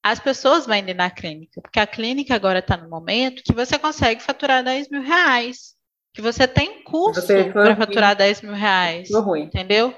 [0.00, 3.80] as pessoas vão indo na clínica, porque a clínica agora está no momento que você
[3.80, 5.74] consegue faturar 10 mil reais,
[6.14, 7.20] que você tem custo
[7.52, 9.92] para faturar 10 mil reais, entendeu?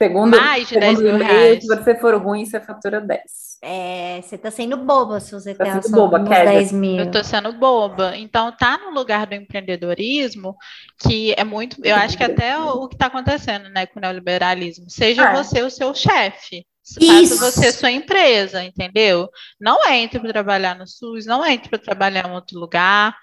[0.00, 1.60] Segundo, Mais de 10 mil reais.
[1.60, 3.20] Se você for ruim, você fatura 10.
[3.60, 7.00] É, você tá sendo boba se você tá tem sendo boba, 10 mil.
[7.00, 8.16] Eu tô sendo boba.
[8.16, 10.56] Então, tá no lugar do empreendedorismo,
[11.00, 11.76] que é muito.
[11.82, 14.88] Eu acho que até o, o que está acontecendo né, com o neoliberalismo.
[14.88, 15.34] Seja é.
[15.34, 16.64] você o seu chefe.
[16.94, 19.28] Faça você sua empresa, entendeu?
[19.60, 23.14] Não entre para trabalhar no SUS, não entre para trabalhar em outro lugar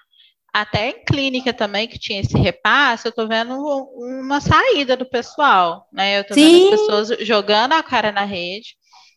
[0.56, 3.54] até em clínica também, que tinha esse repasse, eu estou vendo
[3.94, 6.16] uma saída do pessoal, né?
[6.16, 8.68] Eu estou vendo as pessoas jogando a cara na rede,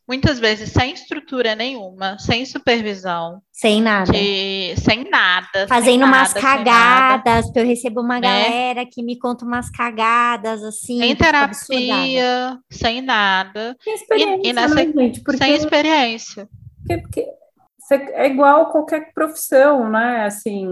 [0.05, 3.41] muitas vezes sem estrutura nenhuma, sem supervisão.
[3.53, 4.11] Sem nada.
[4.11, 5.65] De, sem nada.
[5.69, 8.27] Fazendo sem umas nada, cagadas, eu recebo uma né?
[8.27, 10.99] galera que me conta umas cagadas, assim.
[10.99, 13.77] Sem terapia, sem nada.
[13.81, 15.21] Sem experiência, e, e nessa, né, gente?
[15.21, 15.41] Porque...
[15.41, 16.49] Sem experiência.
[16.85, 17.39] Porque, porque
[18.11, 20.25] é igual qualquer profissão, né?
[20.25, 20.67] Assim,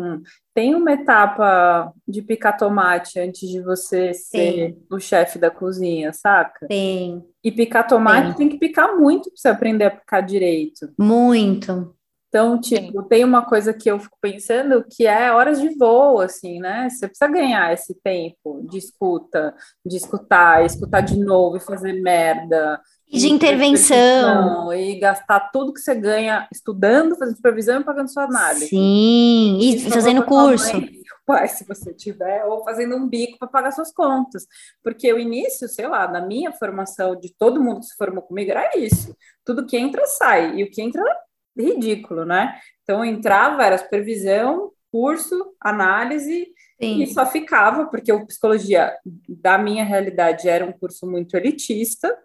[0.57, 6.65] tem uma etapa de picar tomate antes de você ser o chefe da cozinha, saca?
[6.65, 7.23] Tem.
[7.43, 8.37] E picar tomate tem.
[8.37, 10.91] tem que picar muito para você aprender a picar direito.
[10.97, 11.95] Muito.
[12.27, 16.59] Então, tipo, tem uma coisa que eu fico pensando que é horas de voo, assim,
[16.59, 16.89] né?
[16.89, 22.81] Você precisa ganhar esse tempo de escuta, de escutar, escutar de novo e fazer merda.
[23.09, 24.73] E de intervenção.
[24.73, 28.67] E gastar tudo que você ganha estudando, fazendo supervisão e pagando sua análise.
[28.67, 30.73] Sim, e fazendo curso.
[30.73, 34.45] Mãe, pai, se você tiver, ou fazendo um bico para pagar suas contas.
[34.83, 38.51] Porque o início, sei lá, na minha formação, de todo mundo que se formou comigo,
[38.51, 39.15] era isso.
[39.45, 40.55] Tudo que entra, sai.
[40.55, 41.01] E o que entra
[41.57, 42.57] é ridículo, né?
[42.83, 46.47] Então, entrava, era supervisão, curso, análise,
[46.81, 47.03] Sim.
[47.03, 48.95] e só ficava, porque o psicologia,
[49.27, 52.15] da minha realidade, era um curso muito elitista,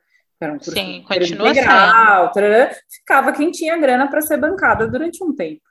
[0.44, 5.22] era um curso Sim, continua integral, tarará, ficava quem tinha grana para ser bancada durante
[5.22, 5.62] um tempo.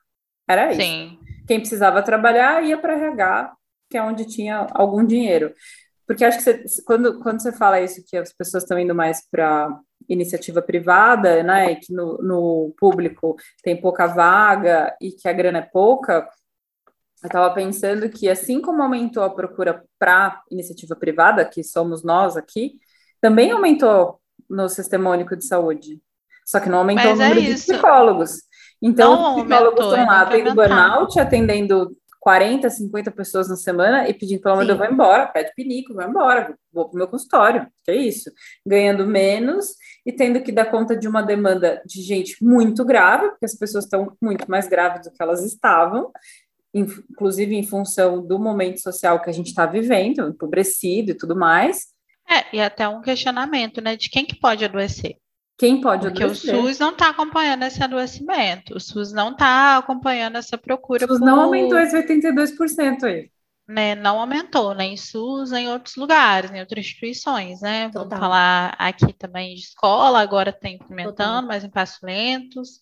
[0.47, 0.81] Era isso.
[0.81, 1.19] Sim.
[1.47, 3.53] Quem precisava trabalhar ia para RH,
[3.89, 5.53] que é onde tinha algum dinheiro.
[6.07, 9.25] Porque acho que você, quando, quando você fala isso, que as pessoas estão indo mais
[9.29, 9.69] para
[10.09, 15.59] iniciativa privada, né, e que no, no público tem pouca vaga e que a grana
[15.59, 16.27] é pouca,
[17.23, 22.35] eu estava pensando que assim como aumentou a procura para iniciativa privada, que somos nós
[22.35, 22.73] aqui,
[23.21, 24.19] também aumentou
[24.51, 25.99] no Sistema Único de Saúde.
[26.45, 28.41] Só que não aumentou Mas o é número é de psicólogos.
[28.81, 34.13] Então, não os psicólogos estão lá tendo burnout, atendendo 40, 50 pessoas na semana e
[34.13, 37.07] pedindo, pelo amor de Deus, vai embora, pede pinico, vai embora, vou para o meu
[37.07, 38.31] consultório, que é isso.
[38.65, 43.45] Ganhando menos e tendo que dar conta de uma demanda de gente muito grave, porque
[43.45, 46.11] as pessoas estão muito mais graves do que elas estavam,
[46.71, 51.87] inclusive em função do momento social que a gente está vivendo, empobrecido e tudo mais.
[52.31, 55.17] É, e até um questionamento, né, de quem que pode adoecer.
[55.57, 56.55] Quem pode Porque adoecer?
[56.55, 61.05] o SUS não está acompanhando esse adoecimento, o SUS não está acompanhando essa procura.
[61.05, 61.25] O SUS por...
[61.25, 63.29] não aumentou esse 82% aí.
[63.67, 67.87] Né, não aumentou, nem SUS, nem em outros lugares, em outras instituições, né?
[67.89, 68.03] Total.
[68.03, 71.47] Vamos falar aqui também de escola, agora está implementando, Total.
[71.47, 72.79] mas em passos lentos.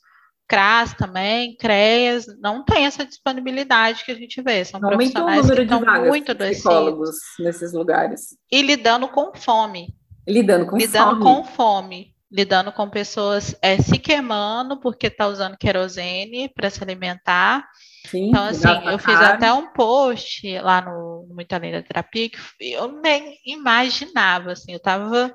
[0.50, 4.66] CRAS também, CREAS, não tem essa disponibilidade que a gente vê.
[4.66, 8.36] São não profissionais que estão muito psicólogos nesses lugares.
[8.52, 9.94] E lidando com fome.
[10.28, 11.24] Lidando com lidando fome.
[11.24, 12.16] com fome.
[12.32, 17.68] Lidando com pessoas é, se queimando porque está usando querosene para se alimentar.
[18.08, 22.30] Sim, então, assim, eu fiz até um post lá no, no Muito Além da Terapia
[22.30, 25.34] que eu nem imaginava, assim, eu estava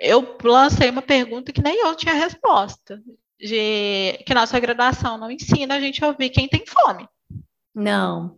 [0.00, 3.00] eu lancei uma pergunta que nem eu tinha resposta
[3.40, 7.08] de que nossa graduação não ensina a gente a ouvir quem tem fome.
[7.74, 8.36] Não.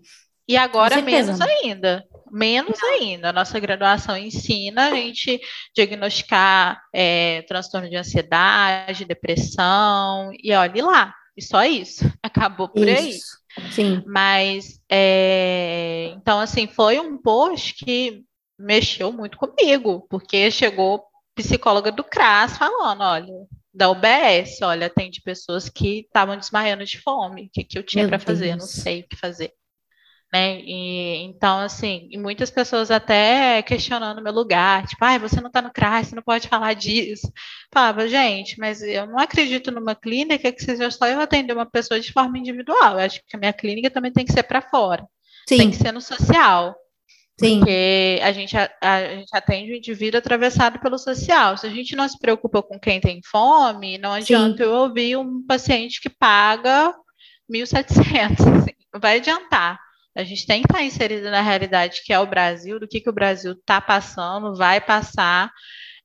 [0.49, 2.05] E agora menos ainda.
[2.31, 2.89] Menos não.
[2.89, 3.29] ainda.
[3.29, 5.41] A nossa graduação ensina a gente
[5.75, 11.15] diagnosticar é, transtorno de ansiedade, depressão, e olhe lá.
[11.37, 12.05] E só isso.
[12.23, 13.43] Acabou por isso.
[13.57, 13.71] aí.
[13.71, 14.03] Sim.
[14.07, 18.23] Mas, é, então, assim, foi um post que
[18.59, 23.33] mexeu muito comigo, porque chegou psicóloga do CRAS falando, olha,
[23.73, 28.07] da UBS, olha, atende pessoas que estavam desmaiando de fome, o que, que eu tinha
[28.07, 29.53] para fazer, não sei o que fazer.
[30.33, 30.61] Né?
[30.63, 35.61] E, então, assim, e muitas pessoas até questionando meu lugar, tipo, ah, você não está
[35.61, 37.31] no CRAS, você não pode falar disso.
[37.71, 42.01] Falava, gente, mas eu não acredito numa clínica que seja só eu atender uma pessoa
[42.01, 42.95] de forma individual.
[42.95, 45.07] Eu acho que a minha clínica também tem que ser para fora.
[45.47, 45.59] Sim.
[45.59, 46.75] Tem que ser no social.
[47.39, 47.59] Sim.
[47.59, 51.57] Porque a gente, a, a gente atende o indivíduo atravessado pelo social.
[51.57, 54.71] Se a gente não se preocupa com quem tem fome, não adianta Sim.
[54.71, 56.95] eu ouvir um paciente que paga
[57.51, 58.33] 1.700.
[58.59, 59.79] Assim, não vai adiantar.
[60.15, 63.09] A gente tem que estar inserido na realidade que é o Brasil, do que, que
[63.09, 65.51] o Brasil está passando, vai passar,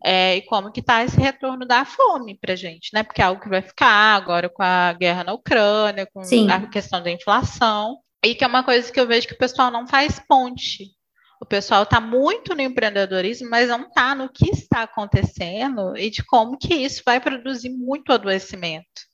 [0.04, 3.04] é, e como que está esse retorno da fome para a gente, né?
[3.04, 6.50] Porque é algo que vai ficar agora com a guerra na Ucrânia, com Sim.
[6.50, 9.70] a questão da inflação, e que é uma coisa que eu vejo que o pessoal
[9.70, 10.97] não faz ponte
[11.40, 16.24] o pessoal está muito no empreendedorismo, mas não está no que está acontecendo e de
[16.24, 19.08] como que isso vai produzir muito adoecimento.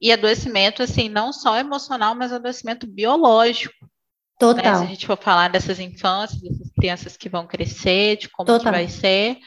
[0.00, 3.74] E adoecimento, assim, não só emocional, mas adoecimento biológico.
[4.38, 4.62] Total.
[4.62, 4.78] Né?
[4.78, 8.70] Se a gente for falar dessas infâncias, dessas crianças que vão crescer, de como que
[8.70, 9.38] vai ser.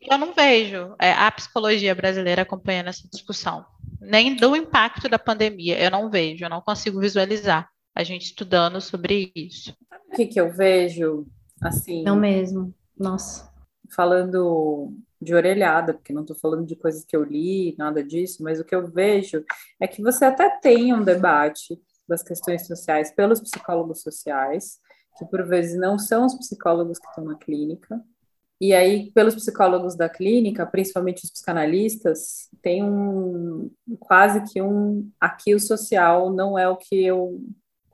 [0.00, 3.66] Eu não vejo é, a psicologia brasileira acompanhando essa discussão.
[4.00, 8.80] Nem do impacto da pandemia, eu não vejo, eu não consigo visualizar a gente estudando
[8.80, 9.76] sobre isso.
[10.10, 11.26] O que, que eu vejo,
[11.62, 12.02] assim...
[12.02, 13.52] Não mesmo, nossa.
[13.94, 18.60] Falando de orelhada, porque não estou falando de coisas que eu li, nada disso, mas
[18.60, 19.44] o que eu vejo
[19.80, 24.78] é que você até tem um debate das questões sociais pelos psicólogos sociais,
[25.16, 28.02] que por vezes não são os psicólogos que estão na clínica,
[28.60, 35.54] e aí, pelos psicólogos da clínica, principalmente os psicanalistas, tem um quase que um aqui
[35.54, 37.40] o social não é o que eu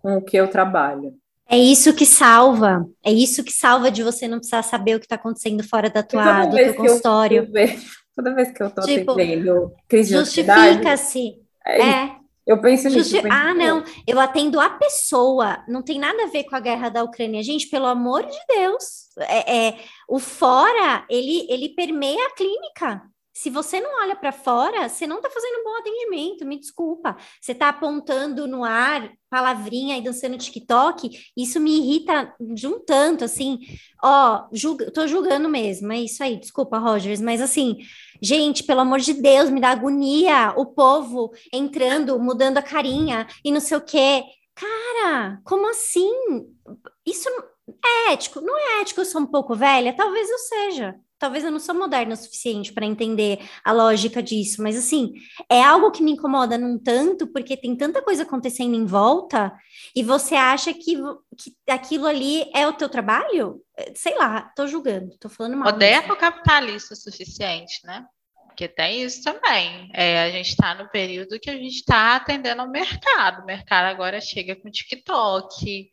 [0.03, 1.15] com o que eu trabalho.
[1.49, 5.07] É isso que salva, é isso que salva de você não precisar saber o que
[5.07, 7.51] está acontecendo fora da tua, do teu consultório.
[7.53, 7.79] Eu, eu
[8.15, 11.37] toda vez que eu estou tipo, atendendo crise Justifica-se.
[11.67, 12.17] É, é.
[12.47, 13.11] Eu penso nisso.
[13.11, 16.89] Justi ah, não, eu atendo a pessoa, não tem nada a ver com a guerra
[16.89, 17.43] da Ucrânia.
[17.43, 19.77] Gente, pelo amor de Deus, é, é
[20.09, 23.03] o fora, ele, ele permeia a clínica.
[23.41, 27.17] Se você não olha para fora, você não está fazendo um bom atendimento, me desculpa.
[27.41, 33.25] Você está apontando no ar, palavrinha e dançando TikTok, isso me irrita de um tanto,
[33.25, 33.61] assim,
[34.05, 37.79] ó, julga, tô julgando mesmo, é isso aí, desculpa, Rogers, mas assim,
[38.21, 43.51] gente, pelo amor de Deus, me dá agonia o povo entrando, mudando a carinha e
[43.51, 44.23] não sei o quê.
[44.55, 46.13] Cara, como assim?
[47.07, 47.27] Isso
[47.83, 48.43] é ético?
[48.43, 49.97] Não é ético, eu sou um pouco velha?
[49.97, 54.63] Talvez eu seja talvez eu não sou moderna o suficiente para entender a lógica disso,
[54.63, 55.13] mas assim,
[55.49, 59.53] é algo que me incomoda num tanto, porque tem tanta coisa acontecendo em volta,
[59.95, 60.97] e você acha que,
[61.37, 63.63] que aquilo ali é o teu trabalho?
[63.95, 65.71] Sei lá, tô julgando, tô falando mal.
[65.71, 68.05] Moderno capitalista o suficiente, né?
[68.47, 69.91] Porque tem isso também.
[69.95, 73.43] É, a gente está no período que a gente está atendendo ao mercado.
[73.43, 75.91] O mercado agora chega com TikTok,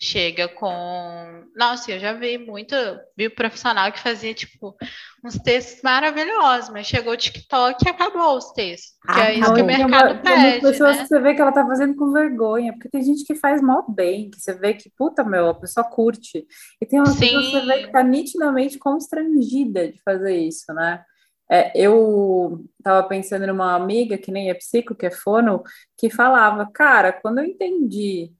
[0.00, 1.44] chega com.
[1.56, 2.74] Nossa, eu já vi muito,
[3.16, 4.76] vi profissional que fazia, tipo,
[5.24, 8.92] uns textos maravilhosos, mas chegou o TikTok e acabou os textos.
[9.02, 10.60] Porque ah, é isso que o mercado tem pede.
[10.60, 11.02] pessoas né?
[11.02, 13.84] que você vê que ela tá fazendo com vergonha, porque tem gente que faz mal
[13.90, 16.46] bem, que você vê que, puta, meu, a pessoa curte.
[16.80, 21.02] E tem uma pessoa que você vê que tá nitidamente constrangida de fazer isso, né?
[21.50, 25.62] É, eu estava pensando numa amiga que nem é psico, que é fono,
[25.96, 28.30] que falava, cara, quando eu entendi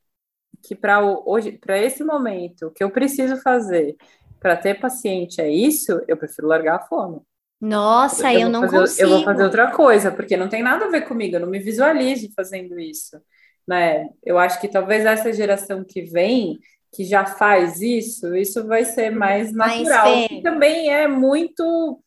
[0.63, 3.97] que para hoje, para esse momento, o que eu preciso fazer
[4.41, 7.25] para ter paciente é isso, eu prefiro largar a fono.
[7.61, 9.03] Nossa, eu, eu não fazer, consigo.
[9.03, 11.59] Eu vou fazer outra coisa, porque não tem nada a ver comigo, eu não me
[11.59, 13.21] visualizo fazendo isso.
[13.67, 14.09] Né?
[14.25, 16.59] Eu acho que talvez essa geração que vem,
[16.93, 20.29] que já faz isso, isso vai ser mais natural.
[20.29, 22.01] Que também é muito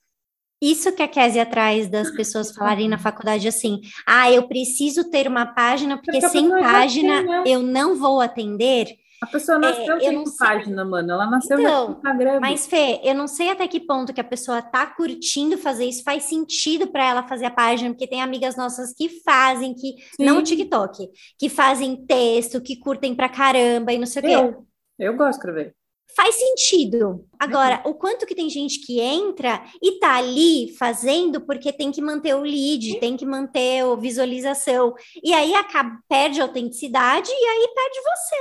[0.61, 5.27] isso que a Kézia traz das pessoas falarem na faculdade assim, ah, eu preciso ter
[5.27, 7.43] uma página, porque, sem página né?
[7.47, 8.87] eu não vou atender.
[9.21, 11.11] A pessoa nasceu é, sem página, mano.
[11.11, 12.39] Ela nasceu então, no Instagram.
[12.39, 16.03] Mas, Fê, eu não sei até que ponto que a pessoa tá curtindo fazer isso,
[16.03, 20.25] faz sentido para ela fazer a página, porque tem amigas nossas que fazem, que Sim.
[20.25, 21.07] não o TikTok,
[21.37, 24.57] que fazem texto, que curtem pra caramba e não sei o quê.
[24.97, 25.75] Eu gosto de escrever
[26.15, 27.27] faz sentido.
[27.39, 32.01] Agora, o quanto que tem gente que entra e tá ali fazendo porque tem que
[32.01, 34.93] manter o lead, tem que manter a visualização.
[35.23, 38.35] E aí acaba, perde a autenticidade e aí perde você.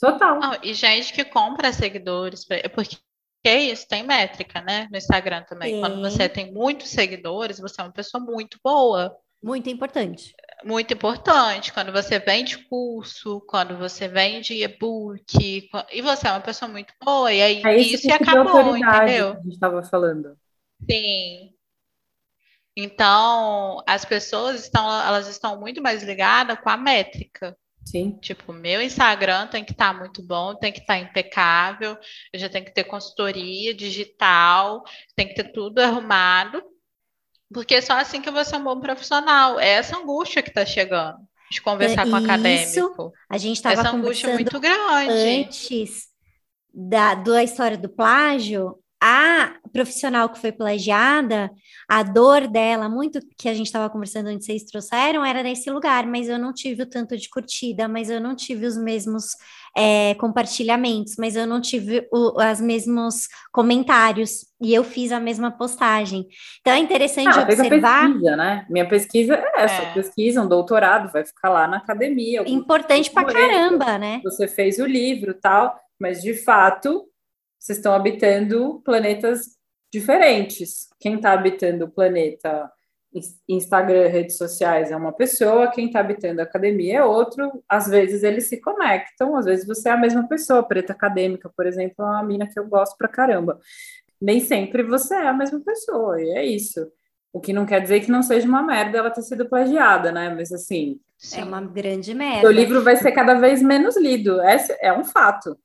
[0.00, 0.40] Total.
[0.40, 2.96] Não, e gente que compra seguidores, porque
[3.44, 4.88] é isso, tem métrica, né?
[4.90, 5.74] No Instagram também.
[5.74, 5.80] Sim.
[5.80, 9.14] Quando você tem muitos seguidores, você é uma pessoa muito boa.
[9.42, 10.34] Muito importante
[10.64, 16.70] muito importante quando você vende curso, quando você vende e-book, e você é uma pessoa
[16.70, 19.32] muito boa, e aí é isso, isso acabou, entendeu?
[19.32, 20.36] Que a gente estava falando.
[20.88, 21.52] Sim.
[22.76, 27.56] Então, as pessoas estão, elas estão muito mais ligadas com a métrica.
[27.84, 28.18] Sim.
[28.20, 31.98] Tipo, meu Instagram tem que estar tá muito bom, tem que estar tá impecável,
[32.32, 34.84] eu já tenho que ter consultoria digital,
[35.16, 36.62] tem que ter tudo arrumado
[37.52, 39.58] porque é só assim que eu vou ser um bom profissional.
[39.58, 41.18] É essa angústia que está chegando
[41.50, 43.12] de conversar é, com o acadêmico.
[43.28, 45.12] A gente estava conversando angústia muito grande.
[45.12, 46.08] antes
[46.72, 51.50] da, da história do plágio, a profissional que foi plagiada,
[51.88, 56.06] a dor dela, muito que a gente estava conversando antes, vocês trouxeram, era nesse lugar,
[56.06, 59.32] mas eu não tive o tanto de curtida, mas eu não tive os mesmos
[59.76, 66.26] é, compartilhamentos, mas eu não tive os mesmos comentários, e eu fiz a mesma postagem.
[66.60, 68.06] Então é interessante ah, observar.
[68.06, 68.66] pesquisa, né?
[68.68, 69.94] Minha pesquisa é essa, é.
[69.94, 72.42] pesquisa, um doutorado, vai ficar lá na academia.
[72.46, 74.20] Importante pra caramba, né?
[74.22, 77.06] Você fez o livro tal, mas de fato
[77.58, 79.58] vocês estão habitando planetas
[79.92, 80.88] diferentes.
[80.98, 82.70] Quem está habitando o planeta
[83.48, 87.62] Instagram, redes sociais é uma pessoa, quem está habitando a academia é outro.
[87.68, 90.62] Às vezes eles se conectam, às vezes você é a mesma pessoa.
[90.62, 93.58] Preta acadêmica, por exemplo, é uma mina que eu gosto pra caramba.
[94.20, 96.86] Nem sempre você é a mesma pessoa, e é isso.
[97.32, 100.32] O que não quer dizer que não seja uma merda ela ter sido plagiada, né?
[100.34, 101.00] Mas assim.
[101.36, 102.48] É uma grande merda.
[102.48, 104.40] O livro vai ser cada vez menos lido.
[104.42, 105.56] Esse é um fato.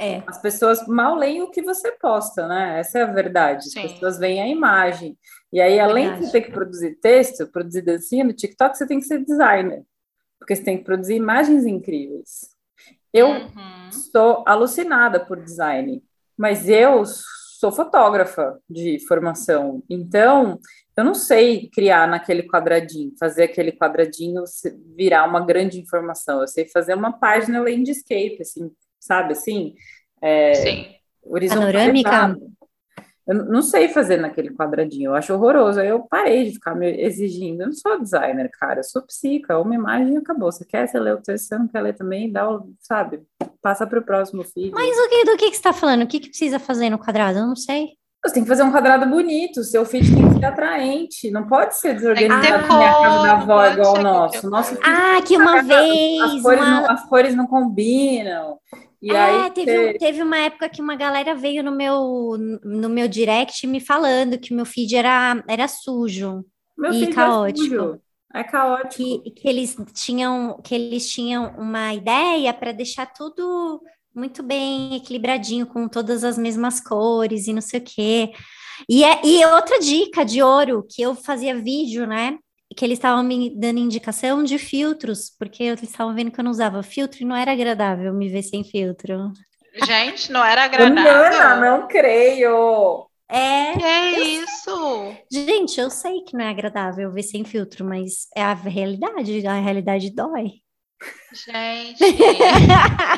[0.00, 0.22] É.
[0.26, 2.80] As pessoas mal leem o que você posta, né?
[2.80, 3.66] Essa é a verdade.
[3.66, 3.82] As Sim.
[3.82, 5.14] pessoas veem a imagem.
[5.52, 6.26] E aí, além verdade.
[6.26, 9.84] de ter que produzir texto, produzir dancinha no TikTok, você tem que ser designer.
[10.38, 12.48] Porque você tem que produzir imagens incríveis.
[13.12, 13.88] Eu uhum.
[13.90, 16.02] estou alucinada por design,
[16.34, 19.82] mas eu sou fotógrafa de formação.
[19.90, 20.58] Então,
[20.96, 24.44] eu não sei criar naquele quadradinho, fazer aquele quadradinho
[24.96, 26.40] virar uma grande informação.
[26.40, 28.70] Eu sei fazer uma página landscape, assim,
[29.00, 29.74] sabe assim?
[30.22, 30.86] É, Sim.
[31.48, 32.36] Panorâmica?
[33.26, 35.78] Eu não sei fazer naquele quadradinho, eu acho horroroso.
[35.78, 37.60] Aí eu parei de ficar me exigindo.
[37.60, 39.58] Eu não sou designer, cara, eu sou psica.
[39.58, 40.50] Uma imagem acabou.
[40.50, 42.48] Você quer, você lê o texto, você não quer ler também, dá,
[42.80, 43.22] sabe?
[43.62, 44.72] Passa para o próximo filho.
[44.74, 46.02] Mas o que, do que, que você está falando?
[46.02, 47.38] O que, que precisa fazer no quadrado?
[47.38, 47.90] Eu não sei.
[48.24, 51.74] Você tem que fazer um quadrado bonito, seu feed tem que ser atraente, não pode
[51.76, 54.50] ser desorganizado como a casa da avó igual o nosso.
[54.50, 56.20] nosso ah, que uma vez.
[56.20, 56.70] As cores, uma...
[56.70, 58.58] não, as cores não combinam.
[59.02, 59.98] E é, aí teve, você...
[59.98, 64.52] teve uma época que uma galera veio no meu, no meu direct me falando que
[64.52, 66.44] o meu feed era, era sujo
[66.80, 68.00] meu e é caótico.
[68.32, 68.94] É, é caótico.
[68.94, 73.82] Que, que, eles tinham, que eles tinham uma ideia para deixar tudo
[74.14, 78.32] muito bem equilibradinho, com todas as mesmas cores e não sei o quê.
[78.88, 82.38] E, é, e outra dica de ouro, que eu fazia vídeo, né?
[82.76, 86.50] Que eles estavam me dando indicação de filtros, porque eles estavam vendo que eu não
[86.50, 89.32] usava filtro e não era agradável me ver sem filtro.
[89.84, 91.38] Gente, não era agradável.
[91.38, 93.06] Não, não creio.
[93.28, 93.72] É.
[93.78, 95.16] Que é isso?
[95.30, 99.54] Gente, eu sei que não é agradável ver sem filtro, mas é a realidade, a
[99.54, 100.60] realidade dói.
[101.32, 102.16] Gente, o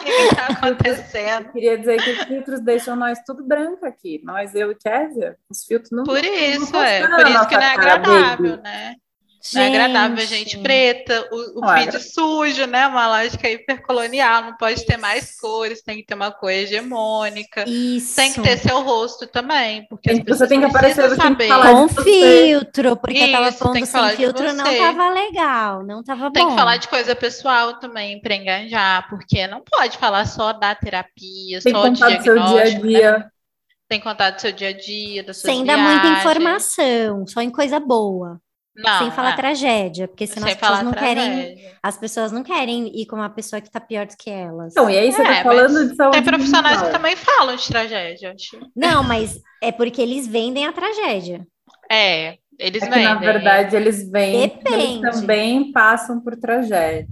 [0.05, 1.47] que está acontecendo?
[1.47, 4.21] Eu queria dizer que os filtros deixam nós tudo branco aqui.
[4.23, 7.09] Nós, eu e Kézia, os filtros não Por isso, não é.
[7.09, 8.97] Por isso que não é agradável, né?
[9.45, 9.55] Gente.
[9.57, 12.87] Não é agradável a gente preta, o, o vídeo sujo, né?
[12.87, 17.65] Uma lógica hipercolonial, não pode ter mais cores, tem que ter uma cor hegemônica.
[17.69, 18.15] Isso.
[18.15, 21.49] Tem que ter seu rosto também, porque você tem que aparecer saber.
[21.49, 26.45] com filtro, porque Isso, eu tava falando sem filtro, não tava legal, não tava tem
[26.45, 26.49] bom.
[26.49, 30.73] Tem que falar de coisa pessoal também para enganjar, porque não pode falar só da
[30.73, 32.23] terapia, tem só de diagnóstico.
[32.23, 33.19] Seu dia a dia.
[33.19, 33.29] Né?
[33.89, 37.51] Tem contato do seu dia a dia, da sua Sem dar muita informação, só em
[37.51, 38.41] coisa boa.
[38.75, 39.37] Não, sem falar é.
[39.37, 41.25] tragédia, porque senão as pessoas não tragédia.
[41.25, 41.73] querem.
[41.83, 44.73] As pessoas não querem ir com uma pessoa que está pior do que elas.
[44.73, 46.17] Então, e aí você é, tá falando de saúde.
[46.17, 46.87] Tem profissionais mental.
[46.87, 48.33] que também falam de tragédia.
[48.33, 48.71] Acho.
[48.75, 51.47] Não, mas é porque eles vendem a tragédia.
[51.91, 53.05] É, eles é vendem.
[53.05, 55.01] na verdade, eles vendem.
[55.01, 57.11] Eles também passam por tragédias.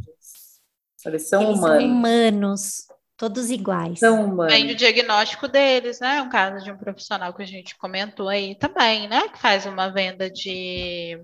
[1.04, 1.82] Eles são eles humanos.
[1.82, 2.90] São humanos.
[3.18, 3.98] Todos iguais.
[3.98, 4.54] São humanos.
[4.54, 6.22] Vem o diagnóstico deles, né?
[6.22, 9.28] Um caso de um profissional que a gente comentou aí também, né?
[9.28, 11.20] Que faz uma venda de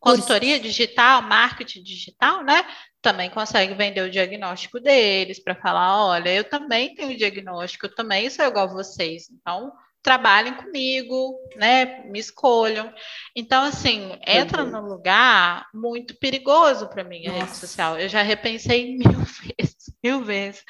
[0.00, 2.64] consultoria digital, marketing digital, né?
[3.02, 8.28] Também consegue vender o diagnóstico deles para falar, olha, eu também tenho diagnóstico, eu também
[8.30, 9.72] sou igual a vocês, então
[10.06, 12.04] trabalhem comigo, né?
[12.04, 12.94] Me escolham.
[13.34, 17.44] Então, assim, entra num lugar muito perigoso para mim a Nossa.
[17.44, 17.98] rede social.
[17.98, 20.62] Eu já repensei mil vezes, mil vezes.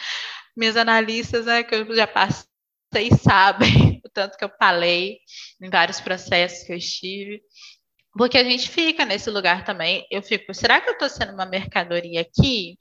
[0.57, 2.47] Meus analistas, né, que eu já passei,
[3.23, 5.19] sabem o tanto que eu falei
[5.61, 7.43] em vários processos que eu estive.
[8.17, 10.07] Porque a gente fica nesse lugar também.
[10.11, 12.79] Eu fico, será que eu estou sendo uma mercadoria aqui?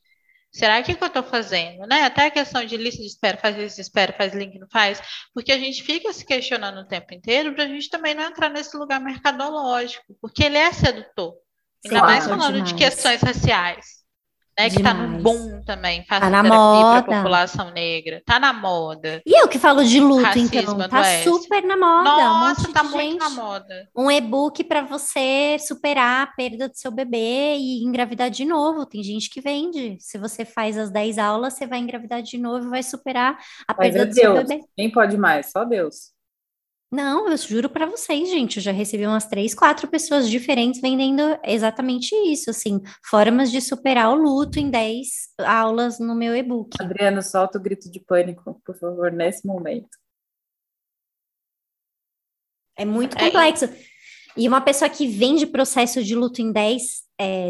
[0.52, 1.86] Será que, que eu estou fazendo?
[1.86, 2.04] Né?
[2.04, 5.02] Até a questão de lista de espera, faz lista de espera, faz link, não faz.
[5.34, 8.50] Porque a gente fica se questionando o tempo inteiro para a gente também não entrar
[8.50, 11.36] nesse lugar mercadológico, porque ele é sedutor.
[11.84, 12.70] Ainda mais falando demais.
[12.70, 14.05] de questões raciais
[14.58, 14.70] né?
[14.70, 17.04] Que tá no boom também, faça tá na moda.
[17.04, 18.22] pra população negra.
[18.26, 19.22] Tá na moda.
[19.26, 22.04] E eu que falo de luto, então, tá super na moda.
[22.04, 23.20] Nossa, um tá muito gente.
[23.20, 23.90] na moda.
[23.96, 28.86] Um e-book para você superar a perda do seu bebê e engravidar de novo.
[28.86, 29.98] Tem gente que vende.
[30.00, 33.38] Se você faz as 10 aulas, você vai engravidar de novo e vai superar
[33.68, 34.38] a Mas perda é do Deus.
[34.38, 34.64] seu bebê.
[34.76, 35.52] Quem pode mais?
[35.52, 36.15] Só Deus.
[36.92, 41.22] Não, eu juro para vocês, gente, eu já recebi umas três, quatro pessoas diferentes vendendo
[41.44, 45.08] exatamente isso, assim, formas de superar o luto em 10
[45.40, 46.78] aulas no meu e-book.
[46.80, 49.90] Adriano, solta o grito de pânico, por favor, nesse momento.
[52.78, 53.66] É muito é, complexo.
[53.66, 53.78] É.
[54.38, 57.50] E uma pessoa que vende processo de luto em 10, é,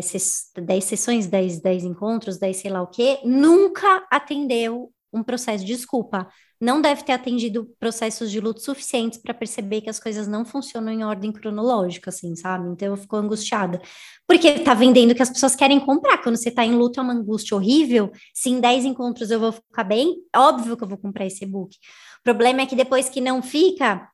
[0.56, 5.76] 10 sessões, 10, 10 encontros, 10 sei lá o quê, nunca atendeu um processo de
[5.76, 6.28] desculpa
[6.60, 10.92] não deve ter atendido processos de luto suficientes para perceber que as coisas não funcionam
[10.92, 12.70] em ordem cronológica, assim, sabe?
[12.70, 13.82] Então eu fico angustiada.
[14.28, 16.18] Porque tá vendendo que as pessoas querem comprar.
[16.20, 18.12] Quando você tá em luto é uma angústia horrível.
[18.34, 21.76] Se em 10 encontros eu vou ficar bem, óbvio que eu vou comprar esse e-book.
[22.20, 24.10] O problema é que depois que não fica,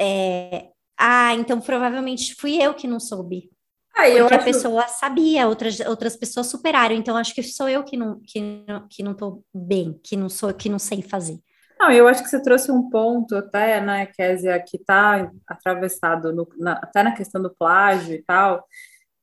[0.00, 0.68] é...
[0.98, 3.50] ah, então provavelmente fui eu que não soube.
[3.94, 4.42] Ah, eu Porque acho...
[4.42, 6.94] a pessoa sabia, outras, outras pessoas superaram.
[6.94, 10.28] Então, acho que sou eu que não, que, não, que não tô bem, que não
[10.28, 11.38] sou, que não sei fazer.
[11.82, 16.48] Não, eu acho que você trouxe um ponto até, né, Kézia, que está atravessado no,
[16.56, 18.64] na, até na questão do plágio e tal,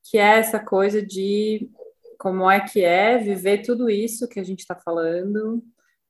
[0.04, 1.72] que é essa coisa de
[2.18, 5.64] como é que é viver tudo isso que a gente está falando,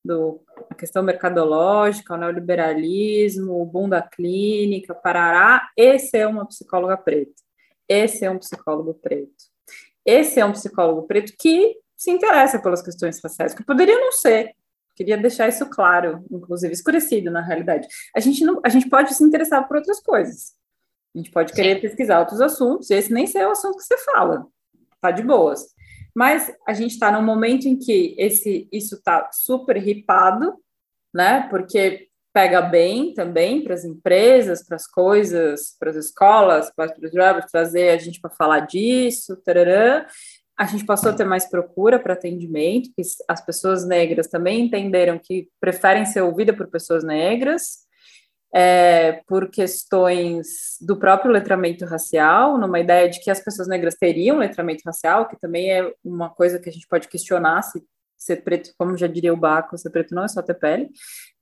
[0.04, 0.42] do,
[0.72, 7.44] a questão mercadológica, o neoliberalismo, o boom da clínica, parará, esse é uma psicóloga preta,
[7.88, 9.36] esse é um psicólogo preto,
[10.04, 14.56] esse é um psicólogo preto que se interessa pelas questões raciais, que poderia não ser,
[15.00, 17.88] Queria deixar isso claro, inclusive escurecido na realidade.
[18.14, 20.52] A gente não, a gente pode se interessar por outras coisas.
[21.16, 21.82] A gente pode querer Sim.
[21.84, 24.46] pesquisar outros assuntos, esse nem sei o assunto que você fala.
[25.00, 25.68] Tá de boas.
[26.14, 30.54] Mas a gente está num momento em que esse isso está super ripado,
[31.14, 31.48] né?
[31.50, 37.12] Porque pega bem também para as empresas, para as coisas, para as escolas, para os
[37.12, 40.06] drivers, trazer a gente para falar disso, tarará.
[40.60, 45.18] A gente passou a ter mais procura para atendimento, que as pessoas negras também entenderam
[45.18, 47.88] que preferem ser ouvidas por pessoas negras,
[48.54, 54.38] é, por questões do próprio letramento racial, numa ideia de que as pessoas negras teriam
[54.38, 57.82] letramento racial, que também é uma coisa que a gente pode questionar se
[58.18, 60.90] ser preto, como já diria o Baco, ser preto não é só ter pele.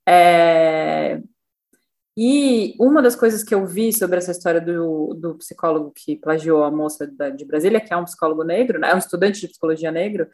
[0.07, 1.19] É,
[2.19, 6.63] e uma das coisas que eu vi sobre essa história do, do psicólogo que plagiou
[6.63, 9.47] a moça da, de Brasília, que é um psicólogo negro, né, é um estudante de
[9.47, 10.27] psicologia negro,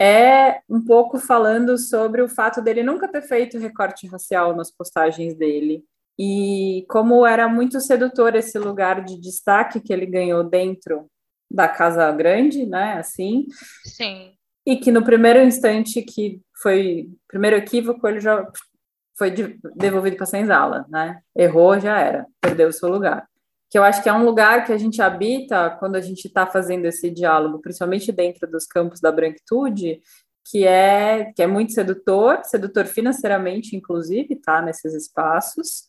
[0.00, 5.34] é um pouco falando sobre o fato dele nunca ter feito recorte racial nas postagens
[5.34, 5.84] dele
[6.18, 11.10] e como era muito sedutor esse lugar de destaque que ele ganhou dentro
[11.50, 13.46] da casa grande, né, assim.
[13.84, 14.32] Sim.
[14.66, 18.46] e que no primeiro instante que foi primeiro equívoco, ele já
[19.18, 19.34] foi
[19.74, 21.20] devolvido para senzala, né?
[21.36, 23.28] Errou, já era, perdeu o seu lugar.
[23.68, 26.46] Que eu acho que é um lugar que a gente habita quando a gente está
[26.46, 30.00] fazendo esse diálogo, principalmente dentro dos campos da branquitude,
[30.50, 34.62] que é que é muito sedutor, sedutor financeiramente, inclusive, tá?
[34.62, 35.88] Nesses espaços,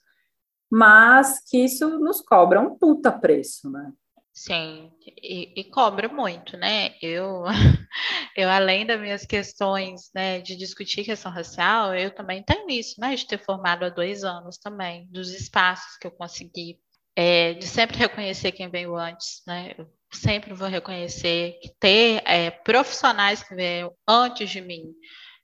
[0.70, 3.94] mas que isso nos cobra um puta preço, né?
[4.40, 4.90] Sim,
[5.22, 6.96] e, e, cobra muito, né?
[7.02, 7.44] Eu,
[8.38, 13.14] eu, além das minhas questões, né, de discutir questão racial, eu também tenho isso, né,
[13.16, 16.80] de ter formado há dois anos também, dos espaços que eu consegui,
[17.18, 19.76] é, de sempre reconhecer quem veio antes, né?
[19.78, 24.86] Eu sempre vou reconhecer que ter é, profissionais que veio antes de mim,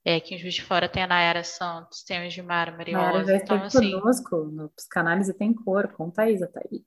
[0.05, 3.23] é, que em Juiz de Fora tem a Nayara Santos, tem o Gilmar Mariosa.
[3.23, 6.85] Nayara então, assim, conosco no Psicanálise Tem Cor, com Thaís Ataíde.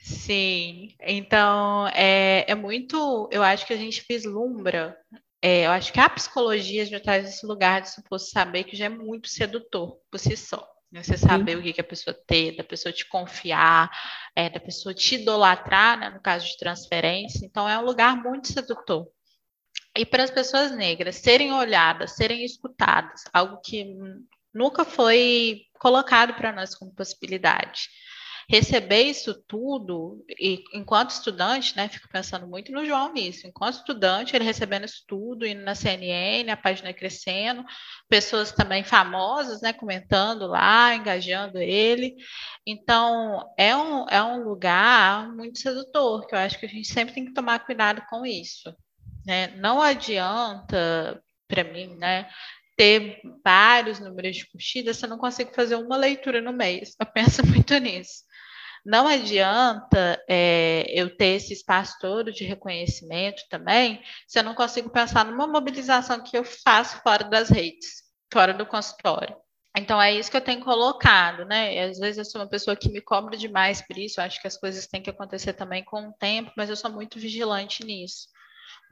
[0.00, 4.96] Sim, então é, é muito, eu acho que a gente vislumbra,
[5.40, 8.84] é, eu acho que a psicologia já traz esse lugar de suposto saber que já
[8.84, 10.68] é muito sedutor por si só.
[10.92, 11.02] Né?
[11.02, 11.58] Você saber Sim.
[11.58, 13.90] o que, que a pessoa tem, da pessoa te confiar,
[14.36, 17.46] é, da pessoa te idolatrar, né, no caso de transferência.
[17.46, 19.08] Então, é um lugar muito sedutor.
[19.96, 23.94] E para as pessoas negras serem olhadas, serem escutadas, algo que
[24.52, 27.88] nunca foi colocado para nós como possibilidade.
[28.48, 34.34] Receber isso tudo, e enquanto estudante, né, fico pensando muito no João nisso, enquanto estudante,
[34.34, 37.64] ele recebendo isso tudo, indo na CNN, a página crescendo,
[38.08, 42.16] pessoas também famosas, né, comentando lá, engajando ele.
[42.66, 47.14] Então, é um, é um lugar muito sedutor, que eu acho que a gente sempre
[47.14, 48.74] tem que tomar cuidado com isso.
[49.24, 49.48] Né?
[49.56, 52.28] Não adianta, para mim, né,
[52.76, 56.94] ter vários números de curtidas se eu não consigo fazer uma leitura no mês.
[56.98, 58.24] Eu penso muito nisso.
[58.84, 64.90] Não adianta é, eu ter esse espaço todo de reconhecimento também se eu não consigo
[64.90, 68.02] pensar numa mobilização que eu faço fora das redes,
[68.32, 69.36] fora do consultório.
[69.76, 71.74] Então é isso que eu tenho colocado, né?
[71.74, 74.40] E às vezes eu sou uma pessoa que me cobra demais por isso, eu acho
[74.40, 77.84] que as coisas têm que acontecer também com o tempo, mas eu sou muito vigilante
[77.84, 78.26] nisso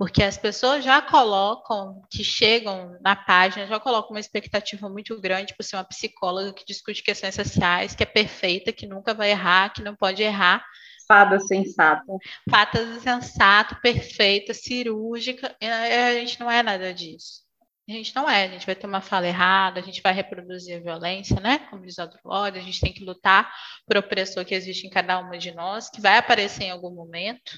[0.00, 5.54] porque as pessoas já colocam, que chegam na página, já colocam uma expectativa muito grande
[5.54, 9.74] por ser uma psicóloga que discute questões sociais, que é perfeita, que nunca vai errar,
[9.74, 10.64] que não pode errar.
[11.06, 12.16] Fada sensata.
[12.48, 15.54] Fada sensata, perfeita, cirúrgica.
[15.60, 17.42] A gente não é nada disso.
[17.86, 20.78] A gente não é, a gente vai ter uma fala errada, a gente vai reproduzir
[20.78, 21.58] a violência, né?
[21.68, 23.52] Como diz o Lorde, a gente tem que lutar
[23.86, 27.52] por opressor que existe em cada uma de nós, que vai aparecer em algum momento,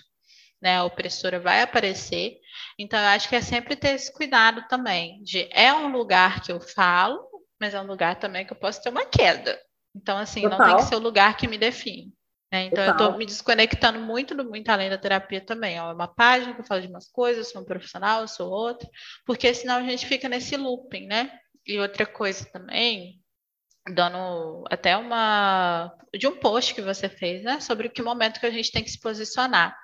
[0.63, 2.39] né, a opressora vai aparecer.
[2.79, 6.53] Então, eu acho que é sempre ter esse cuidado também, de é um lugar que
[6.53, 7.21] eu falo,
[7.61, 9.61] mas é um lugar também que eu posso ter uma queda.
[9.95, 10.59] Então, assim, Total.
[10.59, 12.13] não tem que ser o lugar que me define.
[12.51, 12.67] Né?
[12.67, 12.87] Então, Total.
[12.87, 15.81] eu estou me desconectando muito, muito além da terapia também.
[15.81, 18.29] Ó, é uma página que eu falo de umas coisas, eu sou um profissional, eu
[18.29, 18.89] sou outra,
[19.27, 21.33] porque senão a gente fica nesse looping, né?
[21.67, 23.21] E outra coisa também,
[23.93, 28.51] dando até uma de um post que você fez, né, sobre que momento que a
[28.51, 29.77] gente tem que se posicionar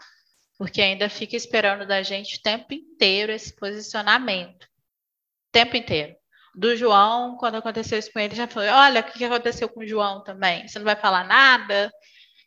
[0.59, 4.65] porque ainda fica esperando da gente o tempo inteiro esse posicionamento.
[4.65, 6.17] O tempo inteiro.
[6.55, 9.87] Do João, quando aconteceu isso com ele, já falou: olha, o que aconteceu com o
[9.87, 10.67] João também?
[10.67, 11.93] Você não vai falar nada,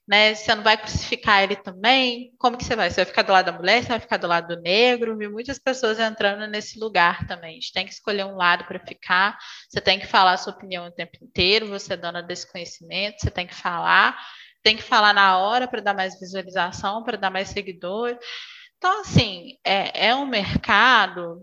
[0.05, 0.35] né?
[0.35, 2.33] Você não vai crucificar ele também?
[2.37, 2.89] Como que você vai?
[2.89, 3.81] Você vai ficar do lado da mulher?
[3.81, 5.17] Você vai ficar do lado do negro?
[5.17, 7.51] Vi muitas pessoas entrando nesse lugar também.
[7.51, 9.37] A gente tem que escolher um lado para ficar.
[9.69, 11.67] Você tem que falar a sua opinião o tempo inteiro.
[11.67, 14.19] Você é dona desse conhecimento, você tem que falar
[14.63, 18.17] tem que falar na hora para dar mais visualização, para dar mais seguidores.
[18.77, 21.41] Então, assim, é, é um mercado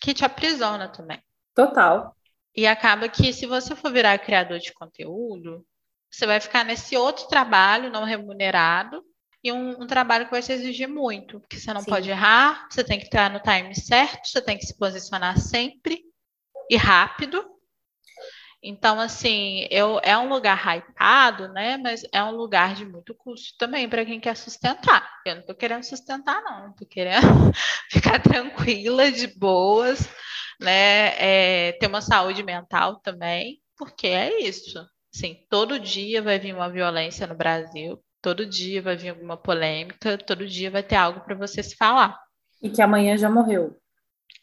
[0.00, 1.22] que te aprisiona também.
[1.54, 2.14] Total.
[2.54, 5.64] E acaba que, se você for virar criador de conteúdo,
[6.10, 9.02] você vai ficar nesse outro trabalho não remunerado
[9.42, 11.90] e um, um trabalho que vai te exigir muito, porque você não Sim.
[11.90, 16.02] pode errar, você tem que estar no time certo, você tem que se posicionar sempre
[16.70, 17.44] e rápido,
[18.66, 21.76] então, assim, eu, é um lugar hypado, né?
[21.76, 25.06] Mas é um lugar de muito custo também para quem quer sustentar.
[25.26, 26.70] Eu não estou querendo sustentar, não.
[26.70, 27.20] Estou querendo
[27.92, 30.08] ficar tranquila, de boas,
[30.58, 31.12] né?
[31.18, 34.82] É, ter uma saúde mental também, porque é isso.
[35.14, 40.16] Assim, todo dia vai vir uma violência no Brasil, todo dia vai vir alguma polêmica,
[40.16, 42.18] todo dia vai ter algo para você se falar.
[42.62, 43.78] E que amanhã já morreu.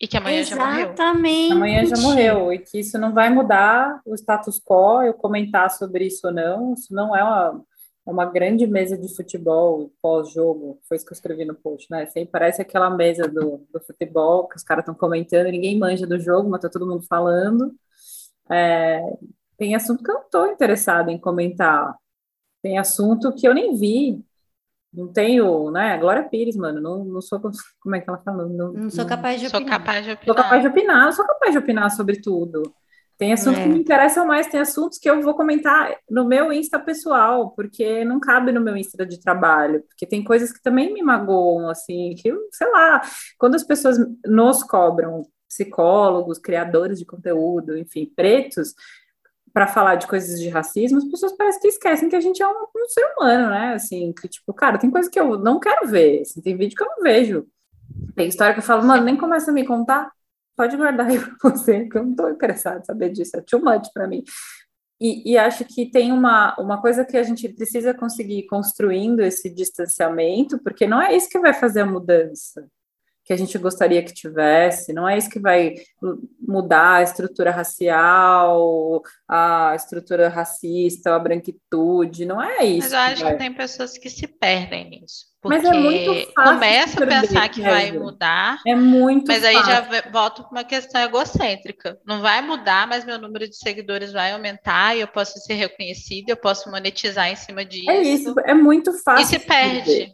[0.02, 0.50] E que amanhã Exatamente.
[0.50, 0.86] já morreu.
[0.86, 1.52] Exatamente.
[1.54, 2.54] Amanhã já morreu.
[2.54, 6.74] E que isso não vai mudar o status quo, eu comentar sobre isso ou não.
[6.74, 7.64] Isso não é uma,
[8.04, 10.80] uma grande mesa de futebol pós-jogo.
[10.88, 12.08] Foi isso que eu escrevi no post, né?
[12.08, 16.20] Sempre parece aquela mesa do, do futebol que os caras estão comentando, ninguém manja do
[16.20, 17.72] jogo, mas tá todo mundo falando.
[18.50, 19.02] É,
[19.56, 21.96] tem assunto que eu não estou interessada em comentar.
[22.64, 24.26] Tem assunto que eu nem vi.
[24.94, 25.98] Não tenho, né?
[25.98, 27.40] Glória Pires, mano, não, não sou,
[27.82, 28.46] como é que ela fala?
[28.48, 29.62] Não, não sou capaz de opinar.
[29.62, 30.26] Sou capaz de opinar.
[30.26, 32.74] Sou capaz de opinar, sou capaz de opinar sobre tudo.
[33.22, 33.64] Tem assuntos é.
[33.64, 38.04] que me interessam mais, tem assuntos que eu vou comentar no meu Insta pessoal, porque
[38.04, 42.16] não cabe no meu Insta de trabalho, porque tem coisas que também me magoam, assim,
[42.18, 43.00] que, sei lá,
[43.38, 48.74] quando as pessoas nos cobram, psicólogos, criadores de conteúdo, enfim, pretos,
[49.54, 52.48] para falar de coisas de racismo, as pessoas parecem que esquecem que a gente é
[52.48, 53.74] um, um, ser humano, né?
[53.74, 56.84] Assim, que tipo, cara, tem coisa que eu não quero ver, assim, tem vídeo que
[56.84, 57.48] eu não vejo.
[58.16, 60.12] Tem história que eu falo, mano, nem começa a me contar,
[60.56, 63.64] pode guardar aí para você, que eu não estou interessada em saber disso, é too
[63.64, 64.24] much para mim.
[65.00, 69.50] E, e, acho que tem uma, uma coisa que a gente precisa conseguir construindo esse
[69.50, 72.70] distanciamento, porque não é isso que vai fazer a mudança
[73.24, 75.76] que a gente gostaria que tivesse, não é isso que vai
[76.40, 82.90] mudar a estrutura racial, a estrutura racista, a branquitude, não é isso.
[82.90, 85.32] Mas eu acho que, que tem pessoas que se perdem nisso.
[85.42, 88.60] Porque mas é muito fácil começa a pensar que vai mudar.
[88.66, 89.60] É muito Mas fácil.
[89.60, 91.98] aí já volto para uma questão egocêntrica.
[92.06, 96.32] Não vai mudar, mas meu número de seguidores vai aumentar e eu posso ser reconhecida,
[96.32, 97.90] eu posso monetizar em cima disso.
[97.90, 99.24] É isso, é muito fácil.
[99.24, 100.14] E se perde.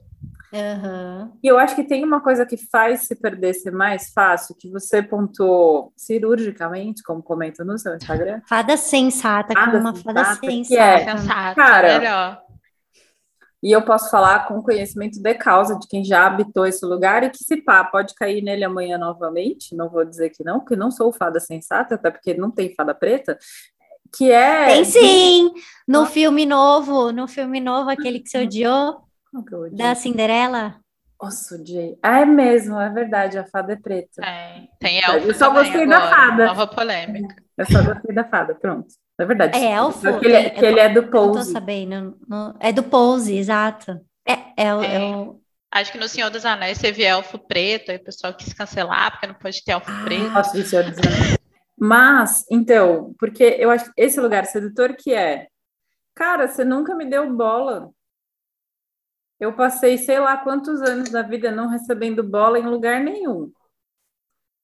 [0.52, 1.32] Uhum.
[1.44, 4.70] E eu acho que tem uma coisa que faz se perder ser mais fácil, que
[4.70, 8.42] você pontuou cirurgicamente, como comenta no seu Instagram.
[8.48, 10.68] Fada sensata, fada como uma sensata, fada sensata.
[10.68, 12.48] Que é, cara, melhor.
[13.62, 17.30] E eu posso falar com conhecimento de causa de quem já habitou esse lugar e
[17.30, 20.92] que se pá, pode cair nele amanhã novamente, não vou dizer que não, porque não
[20.92, 23.38] sou fada sensata, até porque não tem fada preta,
[24.16, 24.68] que é...
[24.68, 25.52] Tem sim!
[25.88, 29.07] No filme novo, no filme novo, aquele que você odiou,
[29.72, 30.80] da Cinderela?
[31.22, 31.98] Nossa, odiei.
[32.02, 34.24] Ah, é mesmo, é verdade, a fada é preta.
[34.24, 36.46] É, tem elfo Eu só gostei agora, da fada.
[36.46, 37.36] Nova polêmica.
[37.58, 38.88] Eu só gostei da fada, pronto.
[39.20, 39.58] É verdade.
[39.58, 40.20] É elfo?
[40.20, 41.40] Que ele é, que ele é do Pose.
[41.40, 42.18] Não tô sabendo.
[42.28, 44.00] No, é do Pose, exato.
[44.28, 44.96] É, é, o, é.
[44.96, 45.42] é o...
[45.72, 49.28] Acho que no Senhor dos Anéis teve elfo preto, aí o pessoal quis cancelar, porque
[49.28, 50.54] não pode ter elfo ah, preto.
[50.54, 51.38] Do Senhor dos Anéis.
[51.80, 55.48] Mas, então, porque eu acho que esse lugar sedutor que é,
[56.16, 57.90] cara, você nunca me deu bola.
[59.40, 63.52] Eu passei sei lá quantos anos da vida não recebendo bola em lugar nenhum.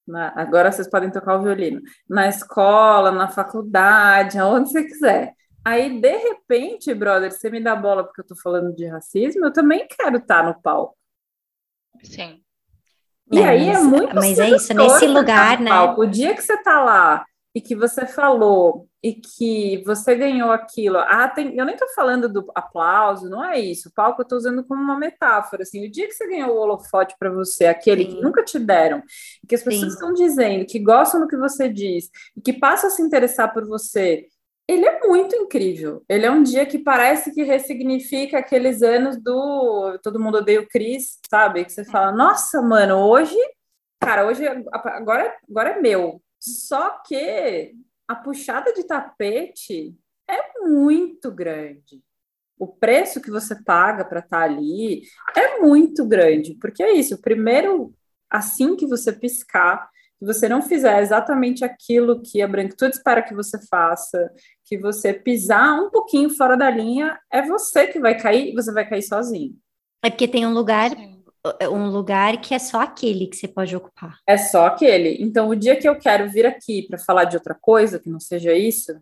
[0.06, 1.82] Na, agora vocês podem tocar o violino.
[2.10, 5.34] Na escola, na faculdade, aonde você quiser.
[5.64, 9.54] Aí, de repente, brother, você me dá bola porque eu tô falando de racismo, eu
[9.54, 10.98] também quero estar tá no palco.
[12.04, 12.44] Sim.
[13.32, 15.70] E é, aí é muito Mas é isso, nesse lugar, né?
[15.70, 16.02] Palco.
[16.02, 20.97] O dia que você tá lá e que você falou e que você ganhou aquilo.
[20.97, 23.89] Ah, tem, eu nem estou falando do aplauso, não é isso.
[23.89, 25.62] O palco eu estou usando como uma metáfora.
[25.62, 28.16] Assim, o dia que você ganhou o holofote para você, aquele Sim.
[28.16, 29.04] que nunca te deram,
[29.47, 29.93] que as pessoas Sim.
[29.93, 33.68] estão dizendo, que gostam do que você diz, e que passam a se interessar por
[33.68, 34.26] você,
[34.68, 36.04] ele é muito incrível.
[36.10, 40.68] Ele é um dia que parece que ressignifica aqueles anos do todo mundo odeia o
[40.68, 41.66] Cris, sabe?
[41.66, 43.38] Que você fala, nossa, mano, hoje,
[43.99, 47.74] cara, hoje agora, agora é meu só que
[48.06, 49.96] a puxada de tapete
[50.28, 52.04] é muito grande.
[52.60, 55.04] O preço que você paga para estar tá ali
[55.38, 57.22] é muito grande, porque é isso.
[57.22, 57.94] Primeiro,
[58.30, 59.89] assim que você piscar,
[60.20, 64.30] que você não fizer exatamente aquilo que a branquitude espera que você faça,
[64.66, 68.74] que você pisar um pouquinho fora da linha, é você que vai cair e você
[68.74, 69.56] vai cair sozinho.
[70.04, 71.12] É porque tem um lugar Sim.
[71.60, 74.18] É um lugar que é só aquele que você pode ocupar.
[74.26, 75.18] É só aquele.
[75.22, 78.20] Então, o dia que eu quero vir aqui para falar de outra coisa que não
[78.20, 78.94] seja isso,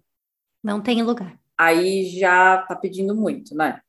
[0.63, 1.39] não tem lugar.
[1.57, 3.81] Aí já tá pedindo muito, né?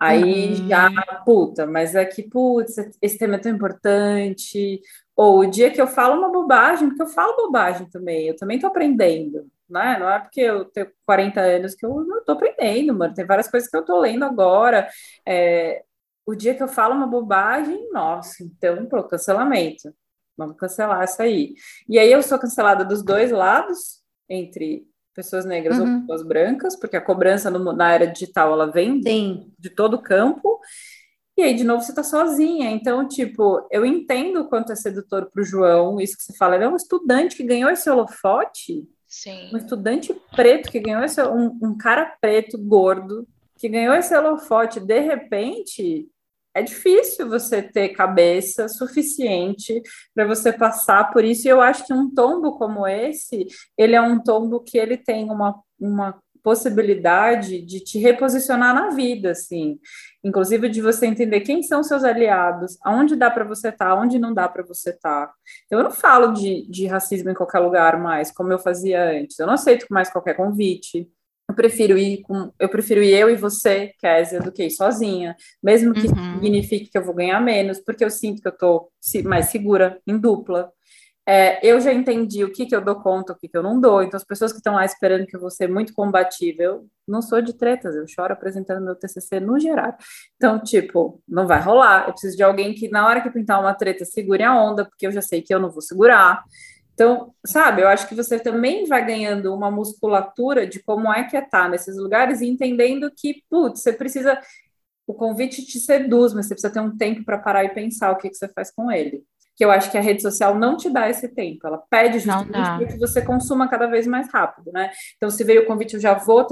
[0.00, 0.68] Aí uhum.
[0.68, 0.90] já,
[1.24, 4.80] puta, mas é que, putz, esse tema é tão importante.
[5.16, 8.58] Ou o dia que eu falo uma bobagem, porque eu falo bobagem também, eu também
[8.58, 9.98] tô aprendendo, né?
[9.98, 13.12] Não é porque eu tenho 40 anos que eu não tô aprendendo, mano.
[13.12, 14.88] Tem várias coisas que eu tô lendo agora.
[15.26, 15.82] É,
[16.28, 19.94] o dia que eu falo uma bobagem, nossa, então, pô, cancelamento.
[20.36, 21.54] Vamos cancelar isso aí.
[21.88, 25.94] E aí eu sou cancelada dos dois lados, entre pessoas negras uhum.
[25.94, 29.94] ou pessoas brancas, porque a cobrança no, na era digital ela vem de, de todo
[29.94, 30.60] o campo.
[31.34, 32.70] E aí, de novo, você está sozinha.
[32.72, 36.56] Então, tipo, eu entendo o quanto é sedutor para o João, isso que você fala.
[36.56, 38.86] Ele é um estudante que ganhou esse holofote.
[39.06, 39.50] Sim.
[39.54, 41.22] Um estudante preto que ganhou esse.
[41.22, 43.26] Um, um cara preto, gordo,
[43.56, 44.78] que ganhou esse holofote.
[44.78, 46.06] De repente,
[46.58, 49.80] é difícil você ter cabeça suficiente
[50.14, 51.46] para você passar por isso.
[51.46, 53.46] E eu acho que um tombo como esse,
[53.76, 59.30] ele é um tombo que ele tem uma, uma possibilidade de te reposicionar na vida,
[59.30, 59.78] assim.
[60.24, 64.18] Inclusive de você entender quem são seus aliados, aonde dá para você estar, tá, onde
[64.18, 65.26] não dá para você estar.
[65.26, 65.34] Tá.
[65.66, 69.38] Então, eu não falo de, de racismo em qualquer lugar mais, como eu fazia antes.
[69.38, 71.08] Eu não aceito mais qualquer convite.
[71.48, 75.34] Eu prefiro ir com, eu prefiro ir eu e você, Kézia, do que ir sozinha,
[75.62, 76.34] mesmo que uhum.
[76.34, 78.90] signifique que eu vou ganhar menos, porque eu sinto que eu tô
[79.24, 80.70] mais segura em dupla.
[81.30, 83.78] É, eu já entendi o que, que eu dou conta, o que, que eu não
[83.78, 84.02] dou.
[84.02, 87.20] Então, as pessoas que estão lá esperando que eu vou ser muito combativa, eu não
[87.20, 89.94] sou de tretas, eu choro apresentando meu TCC no geral.
[90.36, 92.06] Então, tipo, não vai rolar.
[92.06, 95.06] Eu preciso de alguém que, na hora que pintar uma treta, segure a onda, porque
[95.06, 96.42] eu já sei que eu não vou segurar.
[96.98, 101.36] Então, sabe, eu acho que você também vai ganhando uma musculatura de como é que
[101.36, 104.36] é estar nesses lugares e entendendo que, putz, você precisa.
[105.06, 108.16] O convite te seduz, mas você precisa ter um tempo para parar e pensar o
[108.16, 109.22] que, que você faz com ele.
[109.54, 112.50] Que eu acho que a rede social não te dá esse tempo, ela pede justamente
[112.50, 114.90] para que você consuma cada vez mais rápido, né?
[115.16, 116.44] Então, se veio o convite, eu já vou.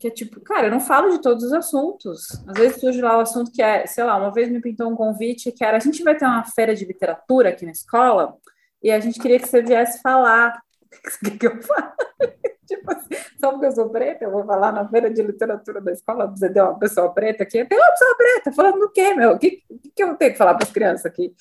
[0.00, 2.20] Que é tipo, cara, eu não falo de todos os assuntos.
[2.48, 4.96] Às vezes surge lá o assunto que é, sei lá, uma vez me pintou um
[4.96, 8.36] convite que era: a gente vai ter uma feira de literatura aqui na escola
[8.82, 10.60] e a gente queria que você viesse falar.
[10.90, 11.92] O que, que eu falo?
[12.66, 15.92] tipo assim, só porque eu sou preta, eu vou falar na feira de literatura da
[15.92, 19.32] escola, você deu uma pessoa preta aqui, tem uma pessoa preta, falando do quê, meu?
[19.32, 19.62] O que,
[19.94, 21.34] que eu tenho que falar para as crianças aqui?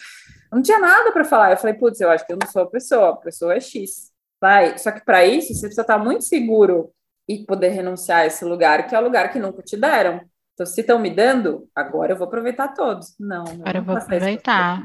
[0.51, 1.51] Não tinha nada para falar.
[1.51, 4.11] Eu falei, putz, eu acho que eu não sou a pessoa, a pessoa é X.
[4.39, 4.77] Vai.
[4.77, 6.91] Só que para isso, você precisa estar muito seguro
[7.27, 10.21] e poder renunciar a esse lugar, que é o lugar que nunca te deram.
[10.53, 13.13] Então, se estão me dando, agora eu vou aproveitar todos.
[13.19, 14.81] Não, agora eu vou aproveitar.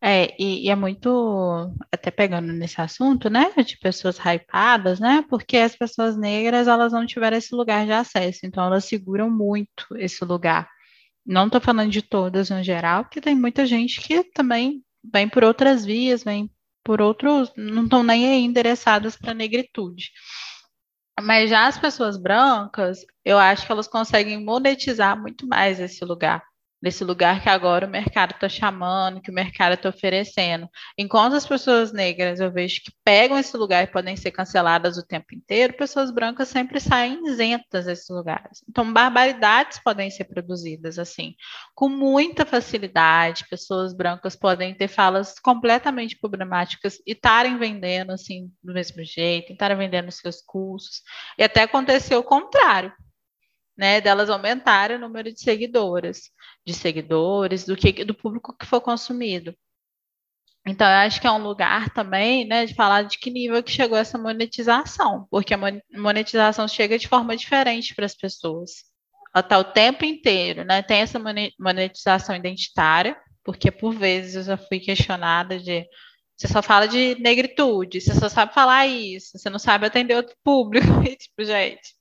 [0.00, 5.56] É, e, e, é muito, até pegando nesse assunto, né, de pessoas hypadas, né, porque
[5.56, 10.24] as pessoas negras, elas não tiveram esse lugar de acesso, então elas seguram muito esse
[10.24, 10.68] lugar.
[11.24, 14.82] Não estou falando de todas no geral, porque tem muita gente que também
[15.12, 16.50] vem por outras vias, vem
[16.84, 20.12] por outros, não estão nem aí endereçadas para a negritude.
[21.20, 26.42] Mas já as pessoas brancas, eu acho que elas conseguem monetizar muito mais esse lugar
[26.86, 30.68] desse lugar que agora o mercado está chamando, que o mercado está oferecendo.
[30.96, 35.04] Enquanto as pessoas negras eu vejo que pegam esse lugar e podem ser canceladas o
[35.04, 38.62] tempo inteiro, pessoas brancas sempre saem isentas desses lugares.
[38.68, 41.34] Então, barbaridades podem ser produzidas assim,
[41.74, 43.48] com muita facilidade.
[43.50, 49.76] Pessoas brancas podem ter falas completamente problemáticas e estarem vendendo assim do mesmo jeito, estarem
[49.76, 51.02] vendendo seus cursos.
[51.36, 52.92] E até aconteceu o contrário
[53.76, 56.30] né, delas aumentarem o número de seguidoras,
[56.66, 59.54] de seguidores, do que do público que for consumido.
[60.66, 63.70] Então, eu acho que é um lugar também, né, de falar de que nível que
[63.70, 65.58] chegou essa monetização, porque a
[65.94, 68.84] monetização chega de forma diferente para as pessoas.
[69.32, 70.82] Ela está o tempo inteiro, né?
[70.82, 71.20] Tem essa
[71.58, 75.86] monetização identitária, porque por vezes eu já fui questionada de
[76.36, 80.36] você só fala de negritude, você só sabe falar isso, você não sabe atender outro
[80.44, 80.86] público,
[81.16, 81.94] tipo, gente,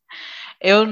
[0.62, 0.86] eu,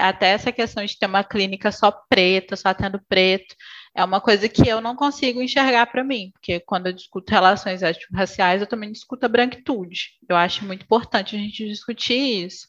[0.00, 3.54] até essa questão de ter uma clínica só preta, só tendo preto,
[3.94, 7.80] é uma coisa que eu não consigo enxergar para mim, porque quando eu discuto relações
[8.12, 10.10] raciais, eu também discuto a branquitude.
[10.28, 12.68] Eu acho muito importante a gente discutir isso.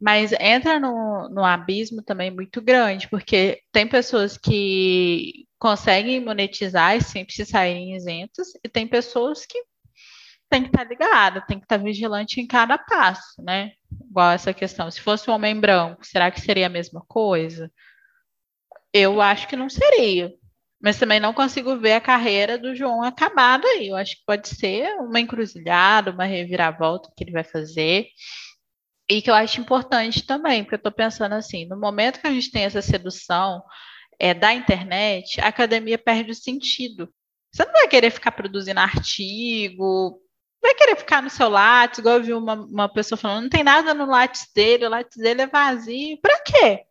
[0.00, 7.02] Mas entra no, no abismo também muito grande, porque tem pessoas que conseguem monetizar e
[7.02, 9.60] sempre se saírem isentas, e tem pessoas que
[10.48, 13.72] tem que estar tá ligada, tem que estar tá vigilante em cada passo, né?
[14.10, 14.90] Igual essa questão.
[14.90, 17.70] Se fosse um homem branco, será que seria a mesma coisa?
[18.92, 20.32] Eu acho que não seria.
[20.80, 23.88] Mas também não consigo ver a carreira do João acabada aí.
[23.88, 28.06] Eu acho que pode ser uma encruzilhada, uma reviravolta que ele vai fazer.
[29.10, 32.32] E que eu acho importante também, porque eu estou pensando assim, no momento que a
[32.32, 33.62] gente tem essa sedução
[34.18, 37.12] é, da internet, a academia perde o sentido.
[37.50, 40.20] Você não vai querer ficar produzindo artigo,
[40.62, 43.62] vai querer ficar no seu látis, igual eu vi uma, uma pessoa falando, não tem
[43.62, 46.18] nada no látis dele, o látis dele é vazio.
[46.20, 46.84] Pra quê?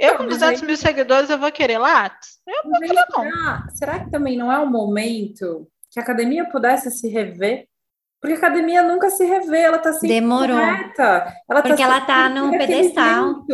[0.00, 0.66] Eu com 200 aí...
[0.66, 2.40] mil seguidores, eu vou querer látis?
[2.46, 3.22] Eu não quero, não.
[3.22, 7.68] Será, será que também não é o momento que a academia pudesse se rever
[8.24, 10.56] porque a academia nunca se revê, ela está sempre Demorou.
[10.56, 11.34] correta.
[11.46, 13.44] Ela tá Porque tá ela está no pedestal.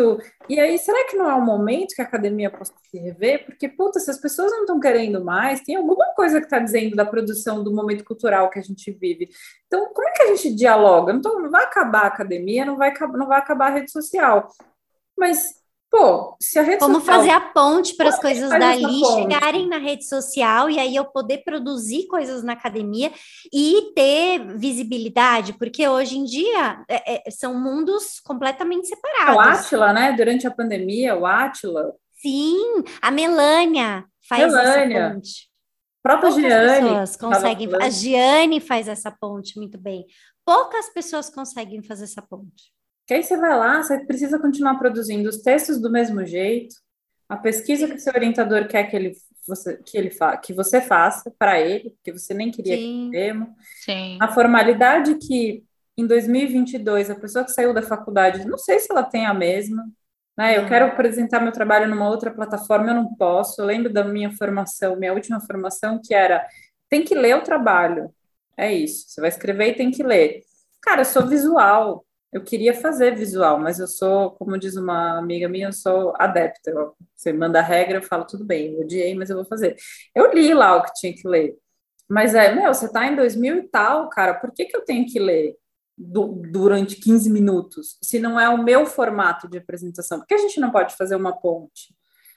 [0.49, 3.47] E aí, será que não é o momento que a academia possa se rever?
[3.47, 6.95] Porque, puta, se as pessoas não estão querendo mais, tem alguma coisa que está dizendo
[6.95, 9.29] da produção do momento cultural que a gente vive.
[9.67, 11.21] Então, como é que a gente dialoga?
[11.21, 14.47] Tô, não vai acabar a academia, não vai, não vai acabar a rede social.
[15.19, 15.60] Mas
[15.91, 17.17] Pô, se a rede Como social...
[17.17, 21.39] fazer a ponte para as coisas dali chegarem na rede social e aí eu poder
[21.39, 23.11] produzir coisas na academia
[23.53, 29.35] e ter visibilidade, porque hoje em dia é, é, são mundos completamente separados.
[29.35, 30.13] O Átila, né?
[30.13, 31.93] Durante a pandemia, o Átila.
[32.23, 34.97] Sim, a Melânia faz Melânia.
[34.97, 35.51] essa ponte.
[36.05, 36.89] A própria Poucas Giane.
[36.89, 40.07] Pessoas conseguem, a Giane faz essa ponte muito bem.
[40.45, 42.73] Poucas pessoas conseguem fazer essa ponte.
[43.07, 46.77] Que aí você vai lá, você precisa continuar produzindo os textos do mesmo jeito,
[47.29, 49.13] a pesquisa que seu orientador quer que ele
[49.47, 52.83] você, que ele fa que você faça para ele, porque você nem queria Sim.
[52.83, 53.55] que mesmo.
[53.85, 54.19] Sim.
[54.21, 55.65] A formalidade que
[55.97, 59.85] em 2022, a pessoa que saiu da faculdade, não sei se ela tem a mesma,
[60.37, 60.57] né?
[60.57, 63.61] Eu quero apresentar meu trabalho numa outra plataforma, eu não posso.
[63.61, 66.47] Eu lembro da minha formação, minha última formação, que era
[66.89, 68.13] tem que ler o trabalho.
[68.57, 69.09] É isso.
[69.09, 70.43] Você vai escrever e tem que ler.
[70.83, 72.05] Cara, eu sou visual.
[72.33, 76.73] Eu queria fazer visual, mas eu sou, como diz uma amiga minha, eu sou adepta.
[77.17, 79.77] Você manda a regra, eu falo, tudo bem, eu odiei, mas eu vou fazer.
[80.15, 81.57] Eu li lá o que tinha que ler.
[82.09, 85.07] Mas é, meu, você tá em 2000 e tal, cara, por que, que eu tenho
[85.07, 85.57] que ler
[85.97, 90.19] do, durante 15 minutos, se não é o meu formato de apresentação?
[90.19, 91.95] Por que a gente não pode fazer uma ponte?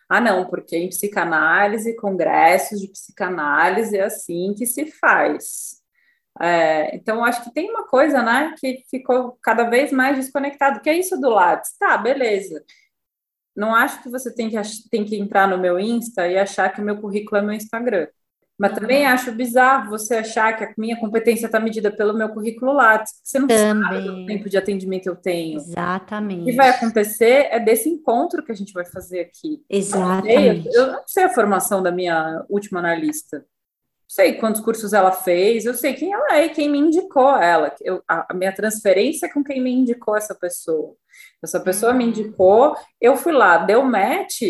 [0.10, 5.83] Ah, não, porque em psicanálise, congressos de psicanálise é assim que se faz.
[6.42, 10.90] É, então, acho que tem uma coisa, né, que ficou cada vez mais desconectado, que
[10.90, 11.78] é isso do Lattes.
[11.78, 12.64] Tá, beleza.
[13.56, 14.58] Não acho que você tem que,
[14.90, 18.08] tem que entrar no meu Insta e achar que o meu currículo é meu Instagram.
[18.58, 22.72] Mas também acho bizarro você achar que a minha competência está medida pelo meu currículo
[22.72, 23.14] Lattes.
[23.24, 23.84] Você não também.
[23.84, 25.58] sabe o tempo de atendimento eu tenho.
[25.58, 26.42] Exatamente.
[26.44, 29.64] O que vai acontecer é desse encontro que a gente vai fazer aqui.
[29.70, 30.68] Exatamente.
[30.68, 33.44] Eu, eu não sei a formação da minha última analista.
[34.08, 37.74] Sei quantos cursos ela fez, eu sei quem ela é, quem me indicou ela.
[37.82, 40.96] Eu, a, a minha transferência é com quem me indicou essa pessoa.
[41.42, 42.10] Essa pessoa me uhum.
[42.10, 44.42] indicou, eu fui lá, deu match,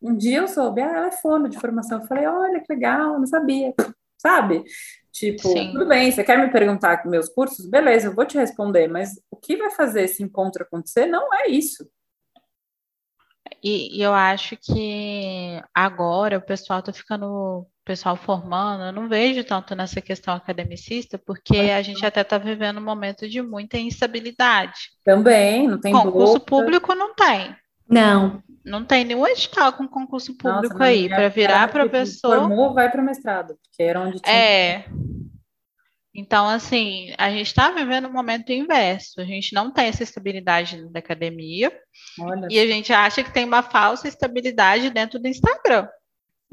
[0.00, 2.00] um dia eu soube, ah, ela é fono de formação.
[2.00, 3.74] Eu falei, olha que legal, não sabia,
[4.16, 4.64] sabe?
[5.12, 5.72] Tipo, Sim.
[5.72, 7.68] tudo bem, você quer me perguntar meus cursos?
[7.68, 11.48] Beleza, eu vou te responder, mas o que vai fazer esse encontro acontecer não é
[11.48, 11.88] isso.
[13.62, 19.08] E, e eu acho que agora o pessoal está ficando, o pessoal formando, eu não
[19.08, 23.76] vejo tanto nessa questão academicista, porque a gente até está vivendo um momento de muita
[23.78, 24.90] instabilidade.
[25.04, 27.56] Também, não tem Concurso público não tem.
[27.88, 28.42] Não.
[28.64, 32.36] Não tem nenhum edital com concurso público Nossa, aí para virar professor.
[32.36, 34.34] Formou, vai para mestrado, porque era onde tinha.
[34.34, 34.84] É.
[36.18, 39.20] Então, assim, a gente está vivendo um momento inverso.
[39.20, 41.72] A gente não tem essa estabilidade da academia
[42.18, 45.86] Olha e a gente acha que tem uma falsa estabilidade dentro do Instagram.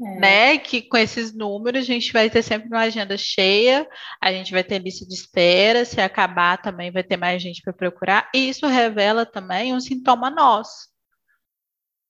[0.00, 0.20] É.
[0.20, 0.58] Né?
[0.58, 3.88] Que com esses números a gente vai ter sempre uma agenda cheia,
[4.22, 7.72] a gente vai ter lista de espera, se acabar também vai ter mais gente para
[7.72, 10.94] procurar, e isso revela também um sintoma nosso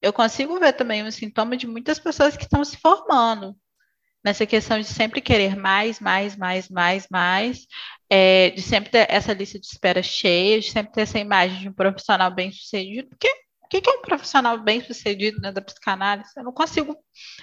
[0.02, 3.56] eu consigo ver também um sintoma de muitas pessoas que estão se formando
[4.26, 7.64] nessa questão de sempre querer mais, mais, mais, mais, mais,
[8.10, 11.68] é, de sempre ter essa lista de espera cheia, de sempre ter essa imagem de
[11.68, 13.28] um profissional bem sucedido, porque
[13.62, 16.30] o que é um profissional bem sucedido né, da psicanálise?
[16.36, 16.96] Eu não consigo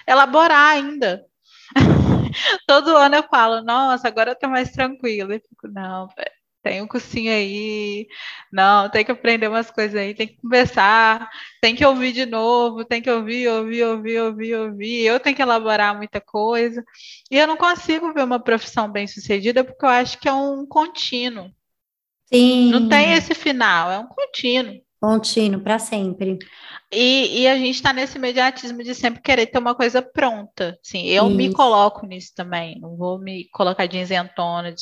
[0.06, 1.24] elaborar ainda.
[2.68, 5.34] Todo ano eu falo, nossa, agora eu tô mais tranquila.
[5.34, 8.08] Eu fico, não, velho tem um cursinho aí,
[8.50, 11.28] não, tem que aprender umas coisas aí, tem que conversar,
[11.60, 15.42] tem que ouvir de novo, tem que ouvir, ouvir, ouvir, ouvir, ouvir, eu tenho que
[15.42, 16.82] elaborar muita coisa,
[17.30, 20.66] e eu não consigo ver uma profissão bem sucedida porque eu acho que é um
[20.66, 21.50] contínuo.
[22.32, 22.70] Sim.
[22.70, 24.80] Não tem esse final, é um contínuo.
[24.98, 26.38] Contínuo, para sempre.
[26.90, 30.78] E, e, a gente está nesse imediatismo de sempre querer ter uma coisa pronta.
[30.82, 31.36] Sim, eu Isso.
[31.36, 32.80] me coloco nisso também.
[32.80, 34.74] Não vou me colocar de isentona,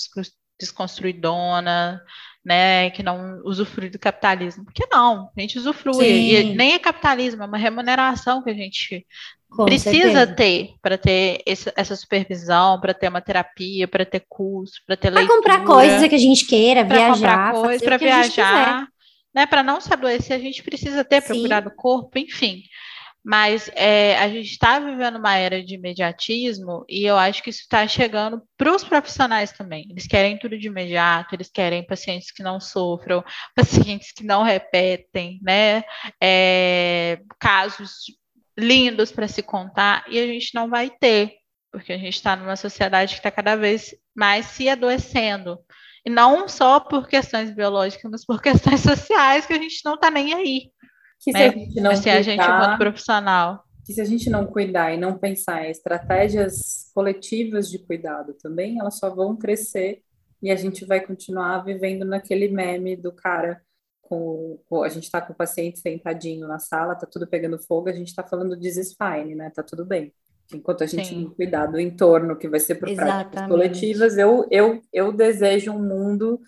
[0.63, 2.01] desconstruidona,
[2.45, 4.65] né, que não usufrui do capitalismo.
[4.65, 6.07] Porque não, a gente usufrui.
[6.07, 9.07] E nem é capitalismo, é uma remuneração que a gente
[9.51, 10.27] Com precisa certeza.
[10.27, 15.11] ter para ter esse, essa supervisão, para ter uma terapia, para ter curso, para ter
[15.11, 15.41] leitura.
[15.41, 17.53] Para comprar coisa que a gente queira, viajar,
[17.83, 18.89] para viajar,
[19.35, 22.63] né, para não se adoecer, a gente precisa ter, procurar do corpo, enfim.
[23.25, 27.61] Mas é, a gente está vivendo uma era de imediatismo e eu acho que isso
[27.61, 29.87] está chegando para os profissionais também.
[29.89, 35.39] Eles querem tudo de imediato, eles querem pacientes que não sofram, pacientes que não repetem,
[35.41, 35.85] né?
[36.21, 38.07] É, casos
[38.59, 41.35] lindos para se contar e a gente não vai ter,
[41.71, 45.59] porque a gente está numa sociedade que está cada vez mais se adoecendo.
[46.05, 50.11] E não só por questões biológicas, mas por questões sociais que a gente não está
[50.11, 50.73] nem aí.
[51.23, 51.47] Que se né?
[51.47, 53.65] a gente não assim, cuidar, a gente enquanto profissional.
[53.87, 58.79] Que se a gente não cuidar e não pensar em estratégias coletivas de cuidado também,
[58.79, 60.03] elas só vão crescer
[60.43, 63.63] e a gente vai continuar vivendo naquele meme do cara
[64.01, 67.89] com, com a gente está com o paciente sentadinho na sala, tá tudo pegando fogo,
[67.89, 69.51] a gente está falando this is fine, né?
[69.55, 70.13] Tá tudo bem.
[70.53, 71.25] Enquanto a gente Sim.
[71.25, 75.83] não cuidar do entorno que vai ser por práticas coletivas, eu, eu, eu desejo um
[75.83, 76.41] mundo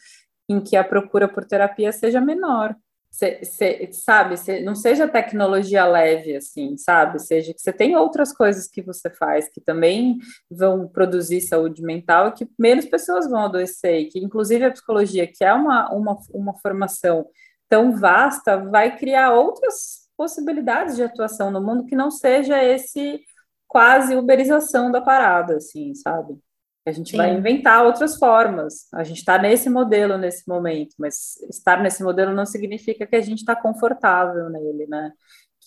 [0.49, 2.77] em que a procura por terapia seja menor,
[3.15, 7.21] Cê, cê, sabe, cê, não seja tecnologia leve, assim, sabe?
[7.21, 10.19] Seja que você tem outras coisas que você faz que também
[10.51, 15.29] vão produzir saúde mental e que menos pessoas vão adoecer, e que inclusive a psicologia,
[15.29, 17.25] que é uma, uma, uma formação
[17.69, 23.21] tão vasta, vai criar outras possibilidades de atuação no mundo que não seja esse
[23.69, 26.37] quase uberização da parada, assim, sabe?
[26.87, 27.17] A gente Sim.
[27.17, 28.89] vai inventar outras formas.
[28.93, 33.23] A gente está nesse modelo nesse momento, mas estar nesse modelo não significa que a
[33.23, 35.13] gente está confortável nele, né?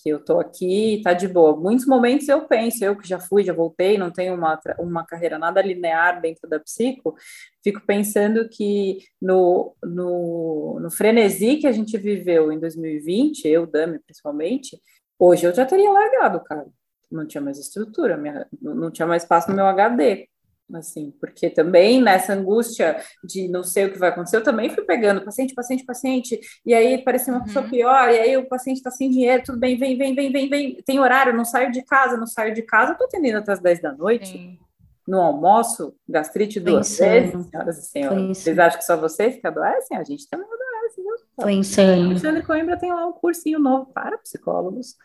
[0.00, 1.56] Que eu estou aqui, tá de boa.
[1.56, 5.40] Muitos momentos eu penso, eu que já fui, já voltei, não tenho uma, uma carreira
[5.40, 7.16] nada linear dentro da psico,
[7.64, 13.98] fico pensando que no, no, no frenesi que a gente viveu em 2020, eu, Dami,
[13.98, 14.80] principalmente,
[15.18, 16.64] hoje eu já teria largado, cara.
[17.10, 20.28] Não tinha mais estrutura, minha, não tinha mais espaço no meu HD
[20.76, 24.84] assim, porque também nessa angústia de não sei o que vai acontecer, eu também fui
[24.84, 27.46] pegando paciente, paciente, paciente, e aí parecia uma uhum.
[27.46, 30.48] pessoa pior, e aí o paciente está sem dinheiro, tudo bem, vem, vem, vem, vem,
[30.48, 33.52] vem, tem horário, não saio de casa, não saio de casa, eu tô atendendo até
[33.52, 34.58] as 10 da noite, Sim.
[35.06, 39.96] no almoço, gastrite duas vezes, senhoras e senhores, vocês acham que só vocês que adoecem?
[39.96, 41.14] A gente também adoece, viu?
[41.40, 42.02] Foi insano.
[42.02, 44.96] O Alexandre Coimbra tem lá um cursinho novo para psicólogos,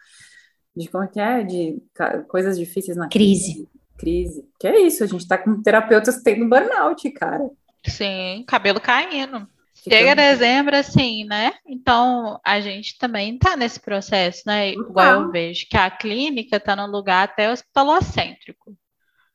[0.75, 1.81] de como é que é, de
[2.27, 3.82] coisas difíceis na crise crise.
[4.59, 7.49] Que é isso, a gente tá com terapeutas tendo burnout, cara.
[7.85, 9.47] Sim, cabelo caindo.
[9.75, 11.53] Chega dezembro, assim, né?
[11.67, 14.71] Então, a gente também tá nesse processo, né?
[14.71, 18.77] Igual eu vejo que a clínica tá num lugar até hospitalocêntrico.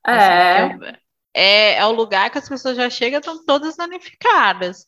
[0.07, 0.13] É.
[0.13, 0.97] Assim,
[1.35, 4.87] é, é o lugar que as pessoas já chegam estão todas danificadas.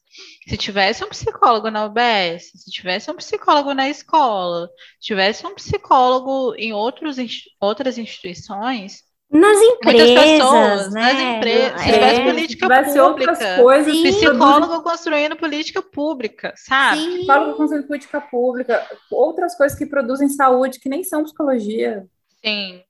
[0.49, 4.69] Se tivesse um psicólogo na UBS, se tivesse um psicólogo na escola,
[4.99, 7.19] se tivesse um psicólogo em outros,
[7.61, 11.13] outras instituições, nas empresas, pessoas, né?
[11.13, 14.03] Nas empresas, se é, tivesse política tivesse pública, outras coisas, Sim.
[14.03, 17.01] psicólogo construindo política pública, sabe?
[17.01, 17.17] Sim.
[17.19, 22.07] Psicólogo construindo política pública, outras coisas que produzem saúde que nem são psicologia.
[22.45, 22.83] Sim.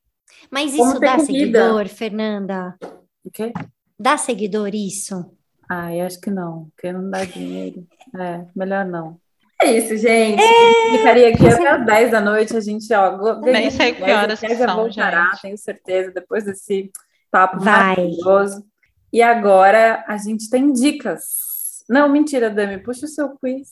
[0.51, 1.27] Mas isso dá comida.
[1.27, 2.75] seguidor, Fernanda?
[3.23, 3.53] O quê?
[3.99, 5.37] Dá seguidor isso?
[5.69, 7.87] Ah, eu acho que não, porque não dá dinheiro.
[8.19, 9.21] É, melhor não.
[9.63, 10.43] É isso, gente.
[10.43, 10.97] É...
[10.97, 12.57] Ficaria aqui até as 10 da noite.
[12.57, 15.43] A gente, ó, nem sei que horas são, voltará, gente.
[15.43, 16.91] tenho certeza, depois desse
[17.31, 17.97] papo Vai.
[17.97, 18.65] maravilhoso.
[19.13, 21.85] E agora a gente tem dicas.
[21.89, 23.69] Não, mentira, Dami, puxa o seu quiz.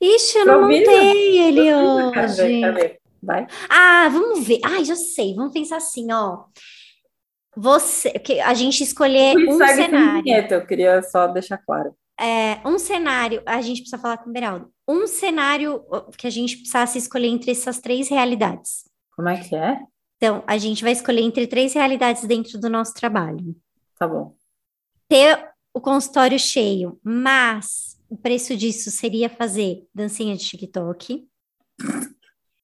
[0.00, 2.12] Ixi, eu não montei ele hoje.
[2.12, 3.00] Cadê, cadê?
[3.22, 3.46] Vai.
[3.68, 4.58] Ah, vamos ver.
[4.64, 5.34] Ai, já sei.
[5.34, 6.44] Vamos pensar assim, ó.
[7.56, 10.22] Você, que a gente escolher um cenário.
[10.22, 11.94] Vinheta, eu queria só deixar claro.
[12.20, 15.84] É, um cenário, a gente precisa falar com o Beraldo um cenário
[16.18, 18.84] que a gente precisasse escolher entre essas três realidades.
[19.14, 19.80] Como é que é?
[20.16, 23.56] Então, a gente vai escolher entre três realidades dentro do nosso trabalho.
[23.96, 24.34] Tá bom.
[25.08, 31.26] Ter o consultório cheio, mas o preço disso seria fazer dancinha de TikTok.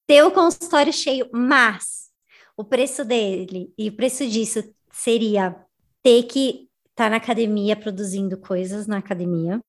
[0.07, 2.11] Ter o consultório cheio, mas
[2.57, 5.57] o preço dele e o preço disso seria
[6.03, 6.66] ter que
[6.97, 9.63] tá na academia produzindo coisas na academia.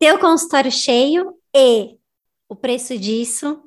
[0.00, 1.98] Ter o consultório cheio e
[2.48, 3.62] o preço disso,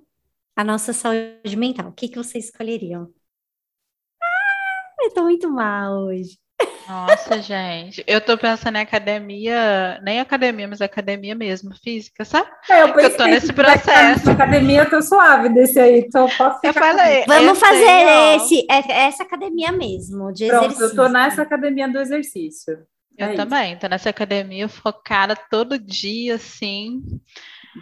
[0.55, 1.89] a nossa saúde mental.
[1.89, 3.13] O que, que vocês escolheriam?
[4.21, 6.40] Ah, eu tô muito mal hoje.
[6.87, 12.49] Nossa, gente, eu tô pensando em academia, nem academia, mas academia mesmo, física, sabe?
[12.69, 14.29] É, eu, eu tô nesse processo.
[14.29, 19.03] academia eu tô suave desse aí, então posso Eu falei, vamos fazer aí, esse, é,
[19.03, 20.85] essa academia mesmo, de Pronto, exercício.
[20.85, 22.85] eu tô nessa academia do exercício.
[23.17, 27.01] Eu é também, tô nessa academia focada todo dia, assim.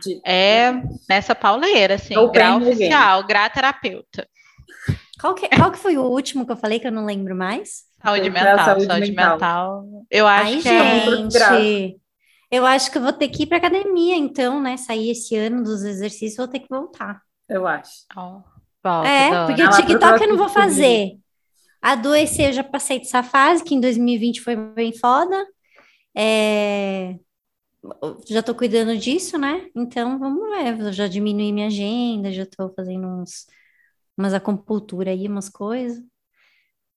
[0.03, 0.21] De...
[0.23, 0.71] É
[1.09, 4.27] nessa pauleira, assim, Ou grau oficial, grau terapeuta.
[5.19, 7.88] Qual que, qual que foi o último que eu falei que eu não lembro mais?
[8.03, 9.31] Saúde mental, saúde, saúde mental.
[9.31, 10.05] mental.
[10.09, 11.99] Eu acho Ai, que gente, é
[12.51, 14.75] eu acho que eu vou ter que ir para academia, então, né?
[14.75, 17.21] Sair esse ano dos exercícios, vou ter que voltar.
[17.47, 18.05] Eu acho.
[18.17, 18.41] Oh,
[18.83, 21.19] volta, é, porque o TikTok eu não vou fazer.
[21.81, 25.45] Adoecer, eu já passei dessa fase, que em 2020 foi bem foda.
[26.15, 27.15] É,
[28.27, 29.69] já estou cuidando disso, né?
[29.75, 33.45] Então vamos ver, eu já diminui minha agenda, já estou fazendo uns,
[34.17, 36.03] umas acupuntura aí, umas coisas.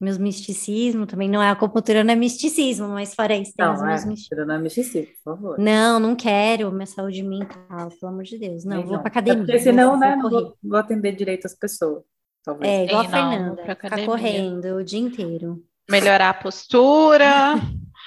[0.02, 4.04] Meus misticismo também, não é acupuntura, não é misticismo, mas fora isso, tem não, os
[4.04, 4.44] meus é.
[4.44, 5.58] Não é misticismo, por favor.
[5.60, 8.64] Não, não quero minha saúde mental, pelo amor de Deus.
[8.64, 9.44] Não, vou para academia.
[9.44, 12.02] É porque senão, né, não vou, vou, atender direito as pessoas.
[12.42, 12.68] Talvez.
[12.68, 15.62] É, igual Sim, a Fernanda, não, ficar correndo o dia inteiro.
[15.88, 17.54] Melhorar a postura.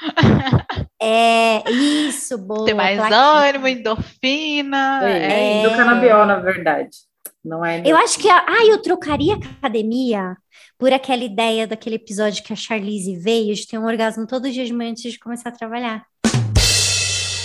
[1.02, 2.66] É, isso, boa.
[2.66, 3.20] Ter mais plaquinha.
[3.20, 5.08] ânimo, endorfina.
[5.08, 5.70] É, é.
[5.70, 6.98] do canabiol, na verdade.
[7.46, 7.84] Não é.
[7.86, 8.28] Eu acho que.
[8.28, 10.36] Ah, eu trocaria academia
[10.80, 14.66] por aquela ideia daquele episódio que a Charlize veio de ter um orgasmo todo dia
[14.66, 16.04] de manhã antes de começar a trabalhar.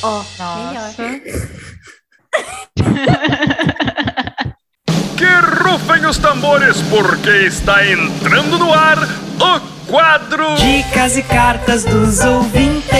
[0.02, 0.24] Ó, oh,
[0.66, 0.94] melhor.
[5.18, 5.26] que
[5.62, 12.90] rufem os tambores, porque está entrando no ar o quadro Dicas e Cartas dos Ouvintes.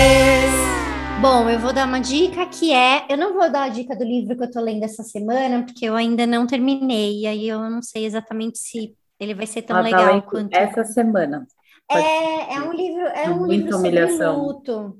[1.21, 3.05] Bom, eu vou dar uma dica que é.
[3.07, 5.85] Eu não vou dar a dica do livro que eu tô lendo essa semana, porque
[5.85, 9.77] eu ainda não terminei, e aí eu não sei exatamente se ele vai ser tão
[9.77, 10.51] Ela tá legal tá quanto.
[10.51, 11.45] Essa semana.
[11.91, 14.41] É, é um livro, é um livro sobre humilhação.
[14.41, 14.97] luto.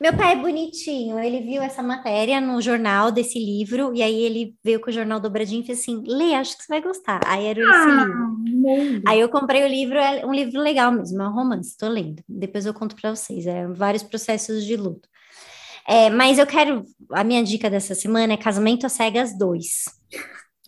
[0.00, 4.56] Meu pai é bonitinho, ele viu essa matéria no jornal desse livro, e aí ele
[4.64, 7.20] veio com o jornal dobradinho e fez assim: Lê, acho que você vai gostar.
[7.24, 9.02] Aí era esse Ah, livro.
[9.06, 12.24] Aí eu comprei o livro, é um livro legal mesmo, é um romance, tô lendo.
[12.28, 15.08] Depois eu conto para vocês, é vários processos de luto.
[15.90, 19.66] É, mas eu quero, a minha dica dessa semana é Casamento às Cegas 2.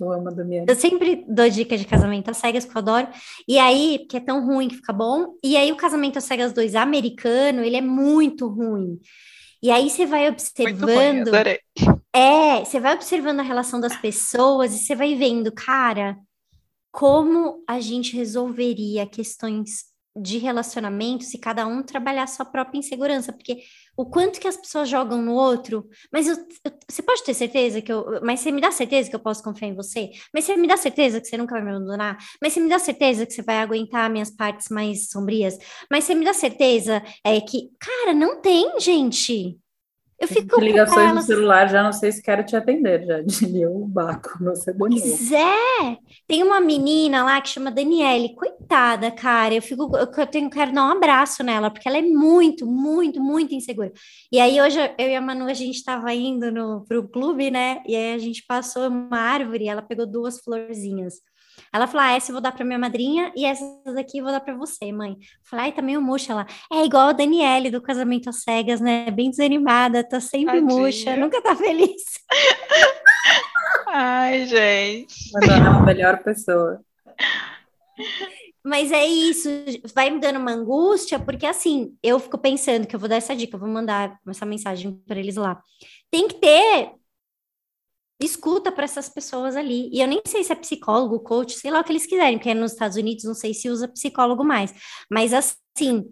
[0.01, 0.67] Eu amo a Damiana.
[0.69, 3.09] Eu sempre dou dica de casamento às cegas, porque eu adoro.
[3.47, 5.35] E aí, porque é tão ruim que fica bom.
[5.45, 8.99] E aí, o casamento às cegas 2 americano, ele é muito ruim.
[9.63, 10.41] E aí, você vai Muito
[10.87, 11.29] ruim, observando.
[11.29, 11.61] adorei.
[12.13, 16.19] É, você vai observando a relação das pessoas e você vai vendo, cara,
[16.91, 19.85] como a gente resolveria questões
[20.17, 23.63] de relacionamento se cada um trabalhar sua própria insegurança, porque
[23.97, 27.81] o quanto que as pessoas jogam no outro, mas eu- eu- você pode ter certeza
[27.83, 30.11] que eu, mas você me dá certeza que eu posso confiar em você?
[30.35, 32.17] Mas você me dá certeza que você nunca vai me abandonar?
[32.41, 35.59] Mas você me dá certeza que você vai aguentar minhas partes mais sombrias?
[35.91, 39.59] Mas você me dá certeza é, que, cara, não tem, gente.
[40.23, 43.69] Eu fico com Ligações no celular, já não sei se quero te atender, já diria
[43.69, 45.03] o Baco, meu cebolinho.
[45.03, 49.53] Pois é, tem uma menina lá que chama Daniele, coitada, cara.
[49.53, 53.21] Eu fico, eu, eu tenho, quero dar um abraço nela, porque ela é muito, muito,
[53.21, 53.93] muito insegura.
[54.31, 57.83] E aí hoje eu e a Manu, a gente estava indo no, pro clube, né?
[57.85, 61.15] E aí a gente passou uma árvore, e ela pegou duas florzinhas.
[61.73, 64.33] Ela falou: Ah, essa eu vou dar para minha madrinha e essa daqui eu vou
[64.33, 65.13] dar para você, mãe.
[65.13, 66.33] Eu falei: Ai, tá meio murcha.
[66.33, 69.11] Ela é igual a Daniele do Casamento às Cegas, né?
[69.11, 70.81] Bem desanimada, tá sempre Tadinha.
[70.81, 72.03] murcha, nunca tá feliz.
[73.89, 75.33] Ai, gente.
[75.33, 76.81] Madonna é a melhor pessoa.
[78.65, 79.49] Mas é isso,
[79.93, 83.35] vai me dando uma angústia, porque assim, eu fico pensando que eu vou dar essa
[83.35, 85.61] dica, eu vou mandar essa mensagem para eles lá.
[86.11, 86.93] Tem que ter
[88.27, 89.89] escuta para essas pessoas ali.
[89.93, 92.55] E eu nem sei se é psicólogo, coach, sei lá o que eles quiserem, porque
[92.55, 94.73] nos Estados Unidos não sei se usa psicólogo mais.
[95.11, 96.05] Mas assim,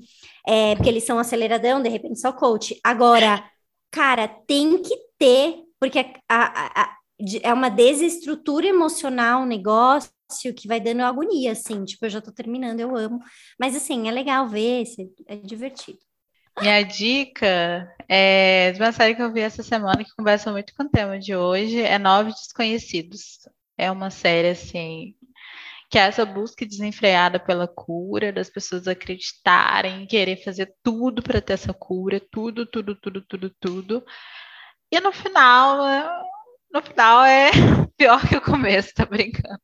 [0.47, 2.79] é, porque eles são aceleradão, de repente só coach.
[2.85, 3.45] Agora,
[3.91, 6.97] cara, tem que ter, porque a- a- a-
[7.43, 10.11] é uma desestrutura emocional o negócio
[10.57, 13.19] que vai dando agonia, assim, tipo, eu já tô terminando, eu amo.
[13.59, 14.85] Mas assim, é legal ver,
[15.27, 15.99] é divertido.
[16.59, 20.85] Minha dica é de uma série que eu vi essa semana que conversa muito com
[20.85, 23.49] o tema de hoje, é Nove Desconhecidos.
[23.77, 25.15] É uma série assim
[25.91, 31.55] que é essa busca desenfreada pela cura, das pessoas acreditarem, querer fazer tudo para ter
[31.55, 34.05] essa cura, tudo, tudo, tudo, tudo, tudo.
[34.93, 35.79] E no final,
[36.73, 37.51] no final é
[37.97, 39.59] pior que o começo, tá brincando.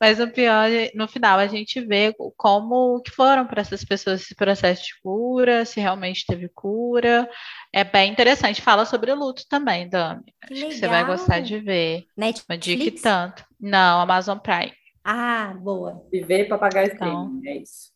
[0.00, 4.34] Mas no pior, no final a gente vê como que foram para essas pessoas esse
[4.34, 7.28] processo de cura, se realmente teve cura.
[7.72, 8.62] É bem interessante.
[8.62, 9.88] Fala sobre o luto também.
[9.90, 11.16] Que Acho que você vai legal.
[11.16, 12.04] gostar de ver.
[12.16, 13.02] Uma dica e Netflix?
[13.02, 13.44] tanto.
[13.60, 14.72] Não, Amazon Prime.
[15.04, 16.06] Ah, boa.
[16.10, 17.26] Viver para pagar Então.
[17.40, 17.92] streaming, é isso.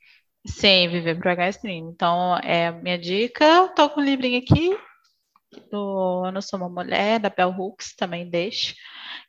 [0.46, 1.90] Sim, viver pro H-Stream.
[1.90, 3.68] Então, é a minha dica.
[3.76, 4.76] Tô com um livrinho aqui
[5.70, 8.74] do Eu Não Sou Uma Mulher, da Bell Hooks, também deixo,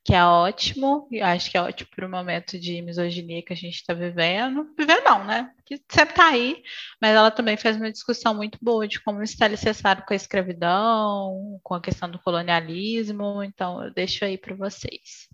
[0.04, 1.08] que é ótimo.
[1.12, 4.68] E acho que é ótimo para o momento de misoginia que a gente está vivendo.
[4.78, 5.52] Vivendo não, né?
[5.66, 6.62] Que sempre tá aí,
[7.02, 11.60] mas ela também faz uma discussão muito boa de como está alicerçado com a escravidão,
[11.64, 13.44] com a questão do colonialismo.
[13.44, 15.30] Então, eu deixo aí para vocês.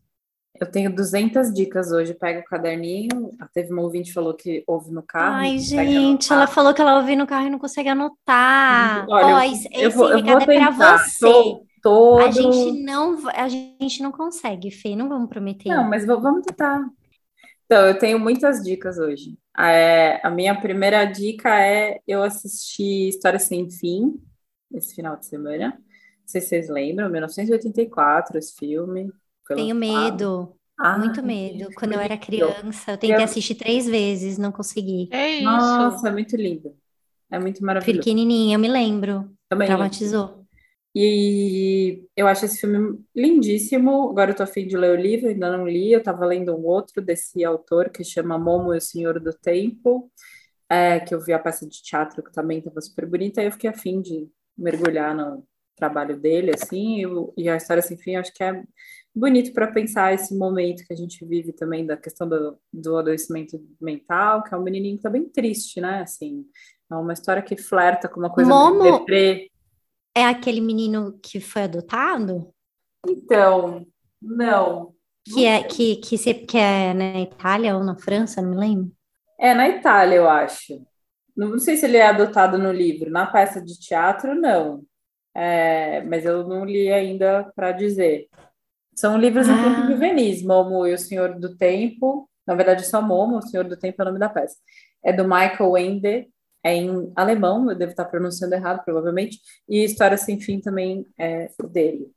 [0.59, 3.31] Eu tenho 200 dicas hoje, pega o caderninho.
[3.53, 5.35] Teve uma ouvinte que falou que ouve no carro.
[5.35, 9.05] Ai, gente, ela falou que ela ouviu no carro e não consegue anotar.
[9.09, 10.97] Olha, Ó, eu- esse, eu vou, eu vou é para tentar.
[10.97, 11.25] você.
[11.25, 12.19] Tô- todo...
[12.19, 15.69] A gente não, a gente não consegue, Fê, não vamos prometer.
[15.69, 16.83] Não, mas vamos tentar.
[17.65, 19.37] Então, eu tenho muitas dicas hoje.
[19.57, 24.19] É, a minha primeira dica é eu assisti História Sem Fim
[24.73, 25.69] esse final de semana.
[25.69, 29.11] Não sei se vocês lembram, 1984, esse filme.
[29.47, 31.69] Tenho medo, Ah, muito medo.
[31.75, 35.07] Quando eu era criança, eu tentei Eu- assistir três vezes, não consegui.
[35.11, 35.43] É isso.
[35.43, 36.75] Nossa, é muito lindo.
[37.31, 37.99] É muito maravilhoso.
[37.99, 39.29] Pequenininha, eu me lembro.
[39.49, 39.67] Também.
[39.67, 40.45] Traumatizou.
[40.93, 44.09] E eu acho esse filme lindíssimo.
[44.09, 45.91] Agora eu tô a fim de ler o livro, ainda não li.
[45.91, 50.09] Eu tava lendo um outro desse autor que chama Momo e o Senhor do Tempo,
[50.69, 53.41] é, que eu vi a peça de teatro que também estava super bonita.
[53.41, 54.27] Aí eu fiquei a fim de
[54.57, 55.45] mergulhar no
[55.75, 57.03] trabalho dele, assim.
[57.37, 58.63] E, e a história sem fim, eu acho que é
[59.15, 63.57] bonito para pensar esse momento que a gente vive também da questão do, do adoecimento
[63.79, 66.01] mental, que é um menininho que tá bem triste, né?
[66.01, 66.45] Assim,
[66.91, 69.49] é uma história que flerta com uma coisa Momo- deprê.
[70.15, 72.53] É aquele menino que foi adotado?
[73.07, 73.85] Então,
[74.21, 74.93] não.
[75.33, 78.91] Que é, que, que, se, que é na Itália ou na França, não me lembro.
[79.39, 80.85] É na Itália, eu acho.
[81.35, 83.09] Não sei se ele é adotado no livro.
[83.09, 84.83] Na peça de teatro, não.
[85.35, 88.29] É, mas eu não li ainda para dizer.
[88.95, 89.53] São livros Ah.
[89.53, 92.29] infanto juvenis, Momo e o Senhor do Tempo.
[92.47, 94.55] Na verdade, só Momo, o Senhor do Tempo é o nome da peça.
[95.03, 96.29] É do Michael Ende.
[96.63, 99.39] é em alemão, eu devo estar pronunciando errado, provavelmente,
[99.69, 102.11] e História Sem Fim também é dele.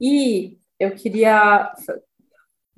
[0.00, 1.72] E eu queria,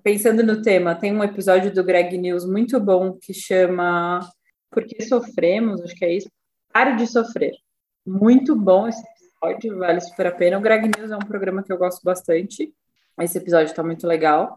[0.03, 4.21] pensando no tema, tem um episódio do Greg News muito bom que chama
[4.71, 5.83] Por que Sofremos?
[5.83, 6.31] Acho que é isso.
[6.73, 7.53] Pare de Sofrer.
[8.07, 9.03] Muito bom esse
[9.43, 10.57] episódio, vale super a pena.
[10.59, 12.73] O Greg News é um programa que eu gosto bastante.
[13.19, 14.57] Esse episódio está muito legal.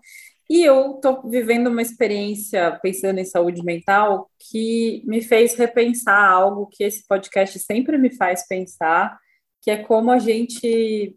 [0.50, 6.68] E eu estou vivendo uma experiência pensando em saúde mental que me fez repensar algo
[6.68, 9.18] que esse podcast sempre me faz pensar,
[9.62, 11.16] que é como a gente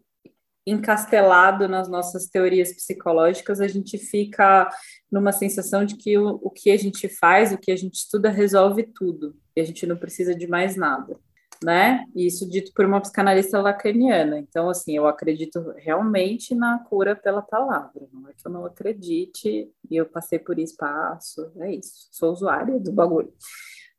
[0.66, 4.68] encastelado nas nossas teorias psicológicas, a gente fica
[5.10, 8.30] numa sensação de que o, o que a gente faz, o que a gente estuda,
[8.30, 11.16] resolve tudo, e a gente não precisa de mais nada
[11.62, 12.04] né?
[12.14, 14.38] Isso dito por uma psicanalista lacaniana.
[14.38, 18.06] Então, assim, eu acredito realmente na cura pela palavra.
[18.12, 21.50] Não é que eu não acredite e eu passei por isso, passo.
[21.58, 22.08] É isso.
[22.10, 23.32] Sou usuária do bagulho.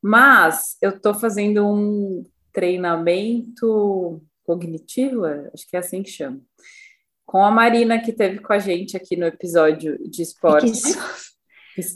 [0.02, 6.40] Mas eu estou fazendo um treinamento cognitivo, é, acho que é assim que chama,
[7.26, 10.72] com a Marina que teve com a gente aqui no episódio de esporte.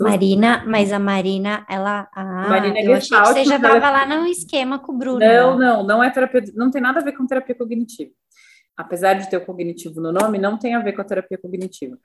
[0.01, 2.09] Marina, mas a Marina, ela.
[2.15, 5.19] Ah, Marina é eu achei que você já estava lá no esquema com o Bruno.
[5.19, 8.11] Não, não, não é terapia, não tem nada a ver com terapia cognitiva.
[8.77, 11.99] Apesar de ter o cognitivo no nome, não tem a ver com a terapia cognitiva.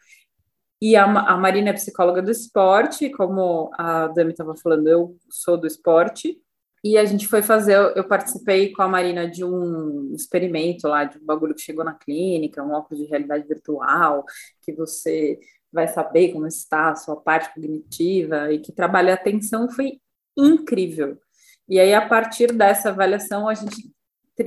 [0.81, 5.57] E a, a Marina é psicóloga do esporte, como a Dami estava falando, eu sou
[5.57, 6.39] do esporte.
[6.83, 11.17] E a gente foi fazer, eu participei com a Marina de um experimento lá, de
[11.17, 14.23] um bagulho que chegou na clínica, um óculos de realidade virtual,
[14.61, 15.39] que você
[15.71, 19.99] vai saber como está a sua parte cognitiva e que trabalha a atenção foi
[20.35, 21.19] incrível.
[21.67, 23.91] E aí, a partir dessa avaliação, a gente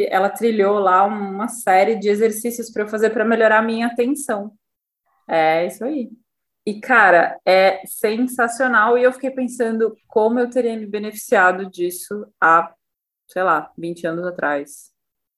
[0.08, 4.52] ela trilhou lá uma série de exercícios para eu fazer para melhorar a minha atenção.
[5.28, 6.10] É isso aí.
[6.64, 8.96] E, cara, é sensacional.
[8.96, 12.72] E eu fiquei pensando como eu teria me beneficiado disso há,
[13.26, 14.89] sei lá, 20 anos atrás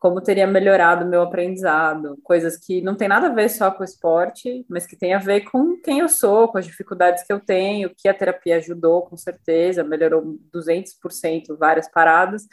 [0.03, 3.83] como teria melhorado o meu aprendizado, coisas que não tem nada a ver só com
[3.83, 7.33] o esporte, mas que tem a ver com quem eu sou, com as dificuldades que
[7.33, 12.49] eu tenho, que a terapia ajudou, com certeza, melhorou 200% várias paradas,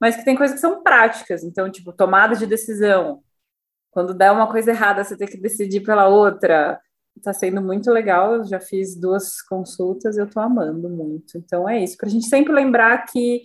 [0.00, 3.20] mas que tem coisas que são práticas, então, tipo, tomada de decisão.
[3.90, 6.80] Quando der uma coisa errada, você tem que decidir pela outra.
[7.16, 11.36] Está sendo muito legal, eu já fiz duas consultas, eu estou amando muito.
[11.36, 13.42] Então é isso, para a gente sempre lembrar que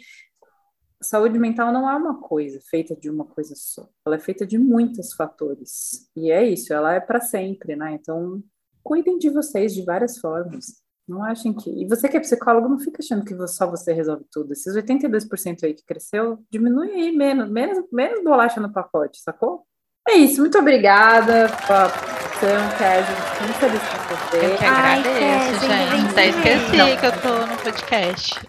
[1.01, 3.87] saúde mental não é uma coisa feita de uma coisa só.
[4.05, 6.09] Ela é feita de muitos fatores.
[6.15, 7.93] E é isso, ela é para sempre, né?
[7.93, 8.41] Então,
[8.83, 10.81] cuidem de vocês de várias formas.
[11.07, 11.69] Não achem que.
[11.69, 14.53] E você que é psicólogo, não fica achando que só você resolve tudo.
[14.53, 19.65] Esses 82% aí que cresceu, diminui aí menos, menos, menos bolacha no pacote, sacou?
[20.07, 21.91] É isso, muito obrigada pela.
[23.43, 24.45] Muito feliz você.
[24.45, 26.09] Eu que agradeço, Ai, gente.
[26.09, 26.97] Até tá esqueci não.
[26.97, 28.39] que eu tô no podcast.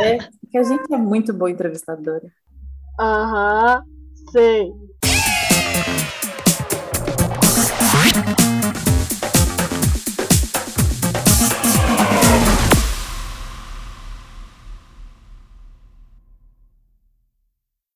[0.00, 0.18] É,
[0.50, 2.26] que a gente é muito boa entrevistadora.
[2.98, 3.82] Aham,
[4.32, 4.72] sim.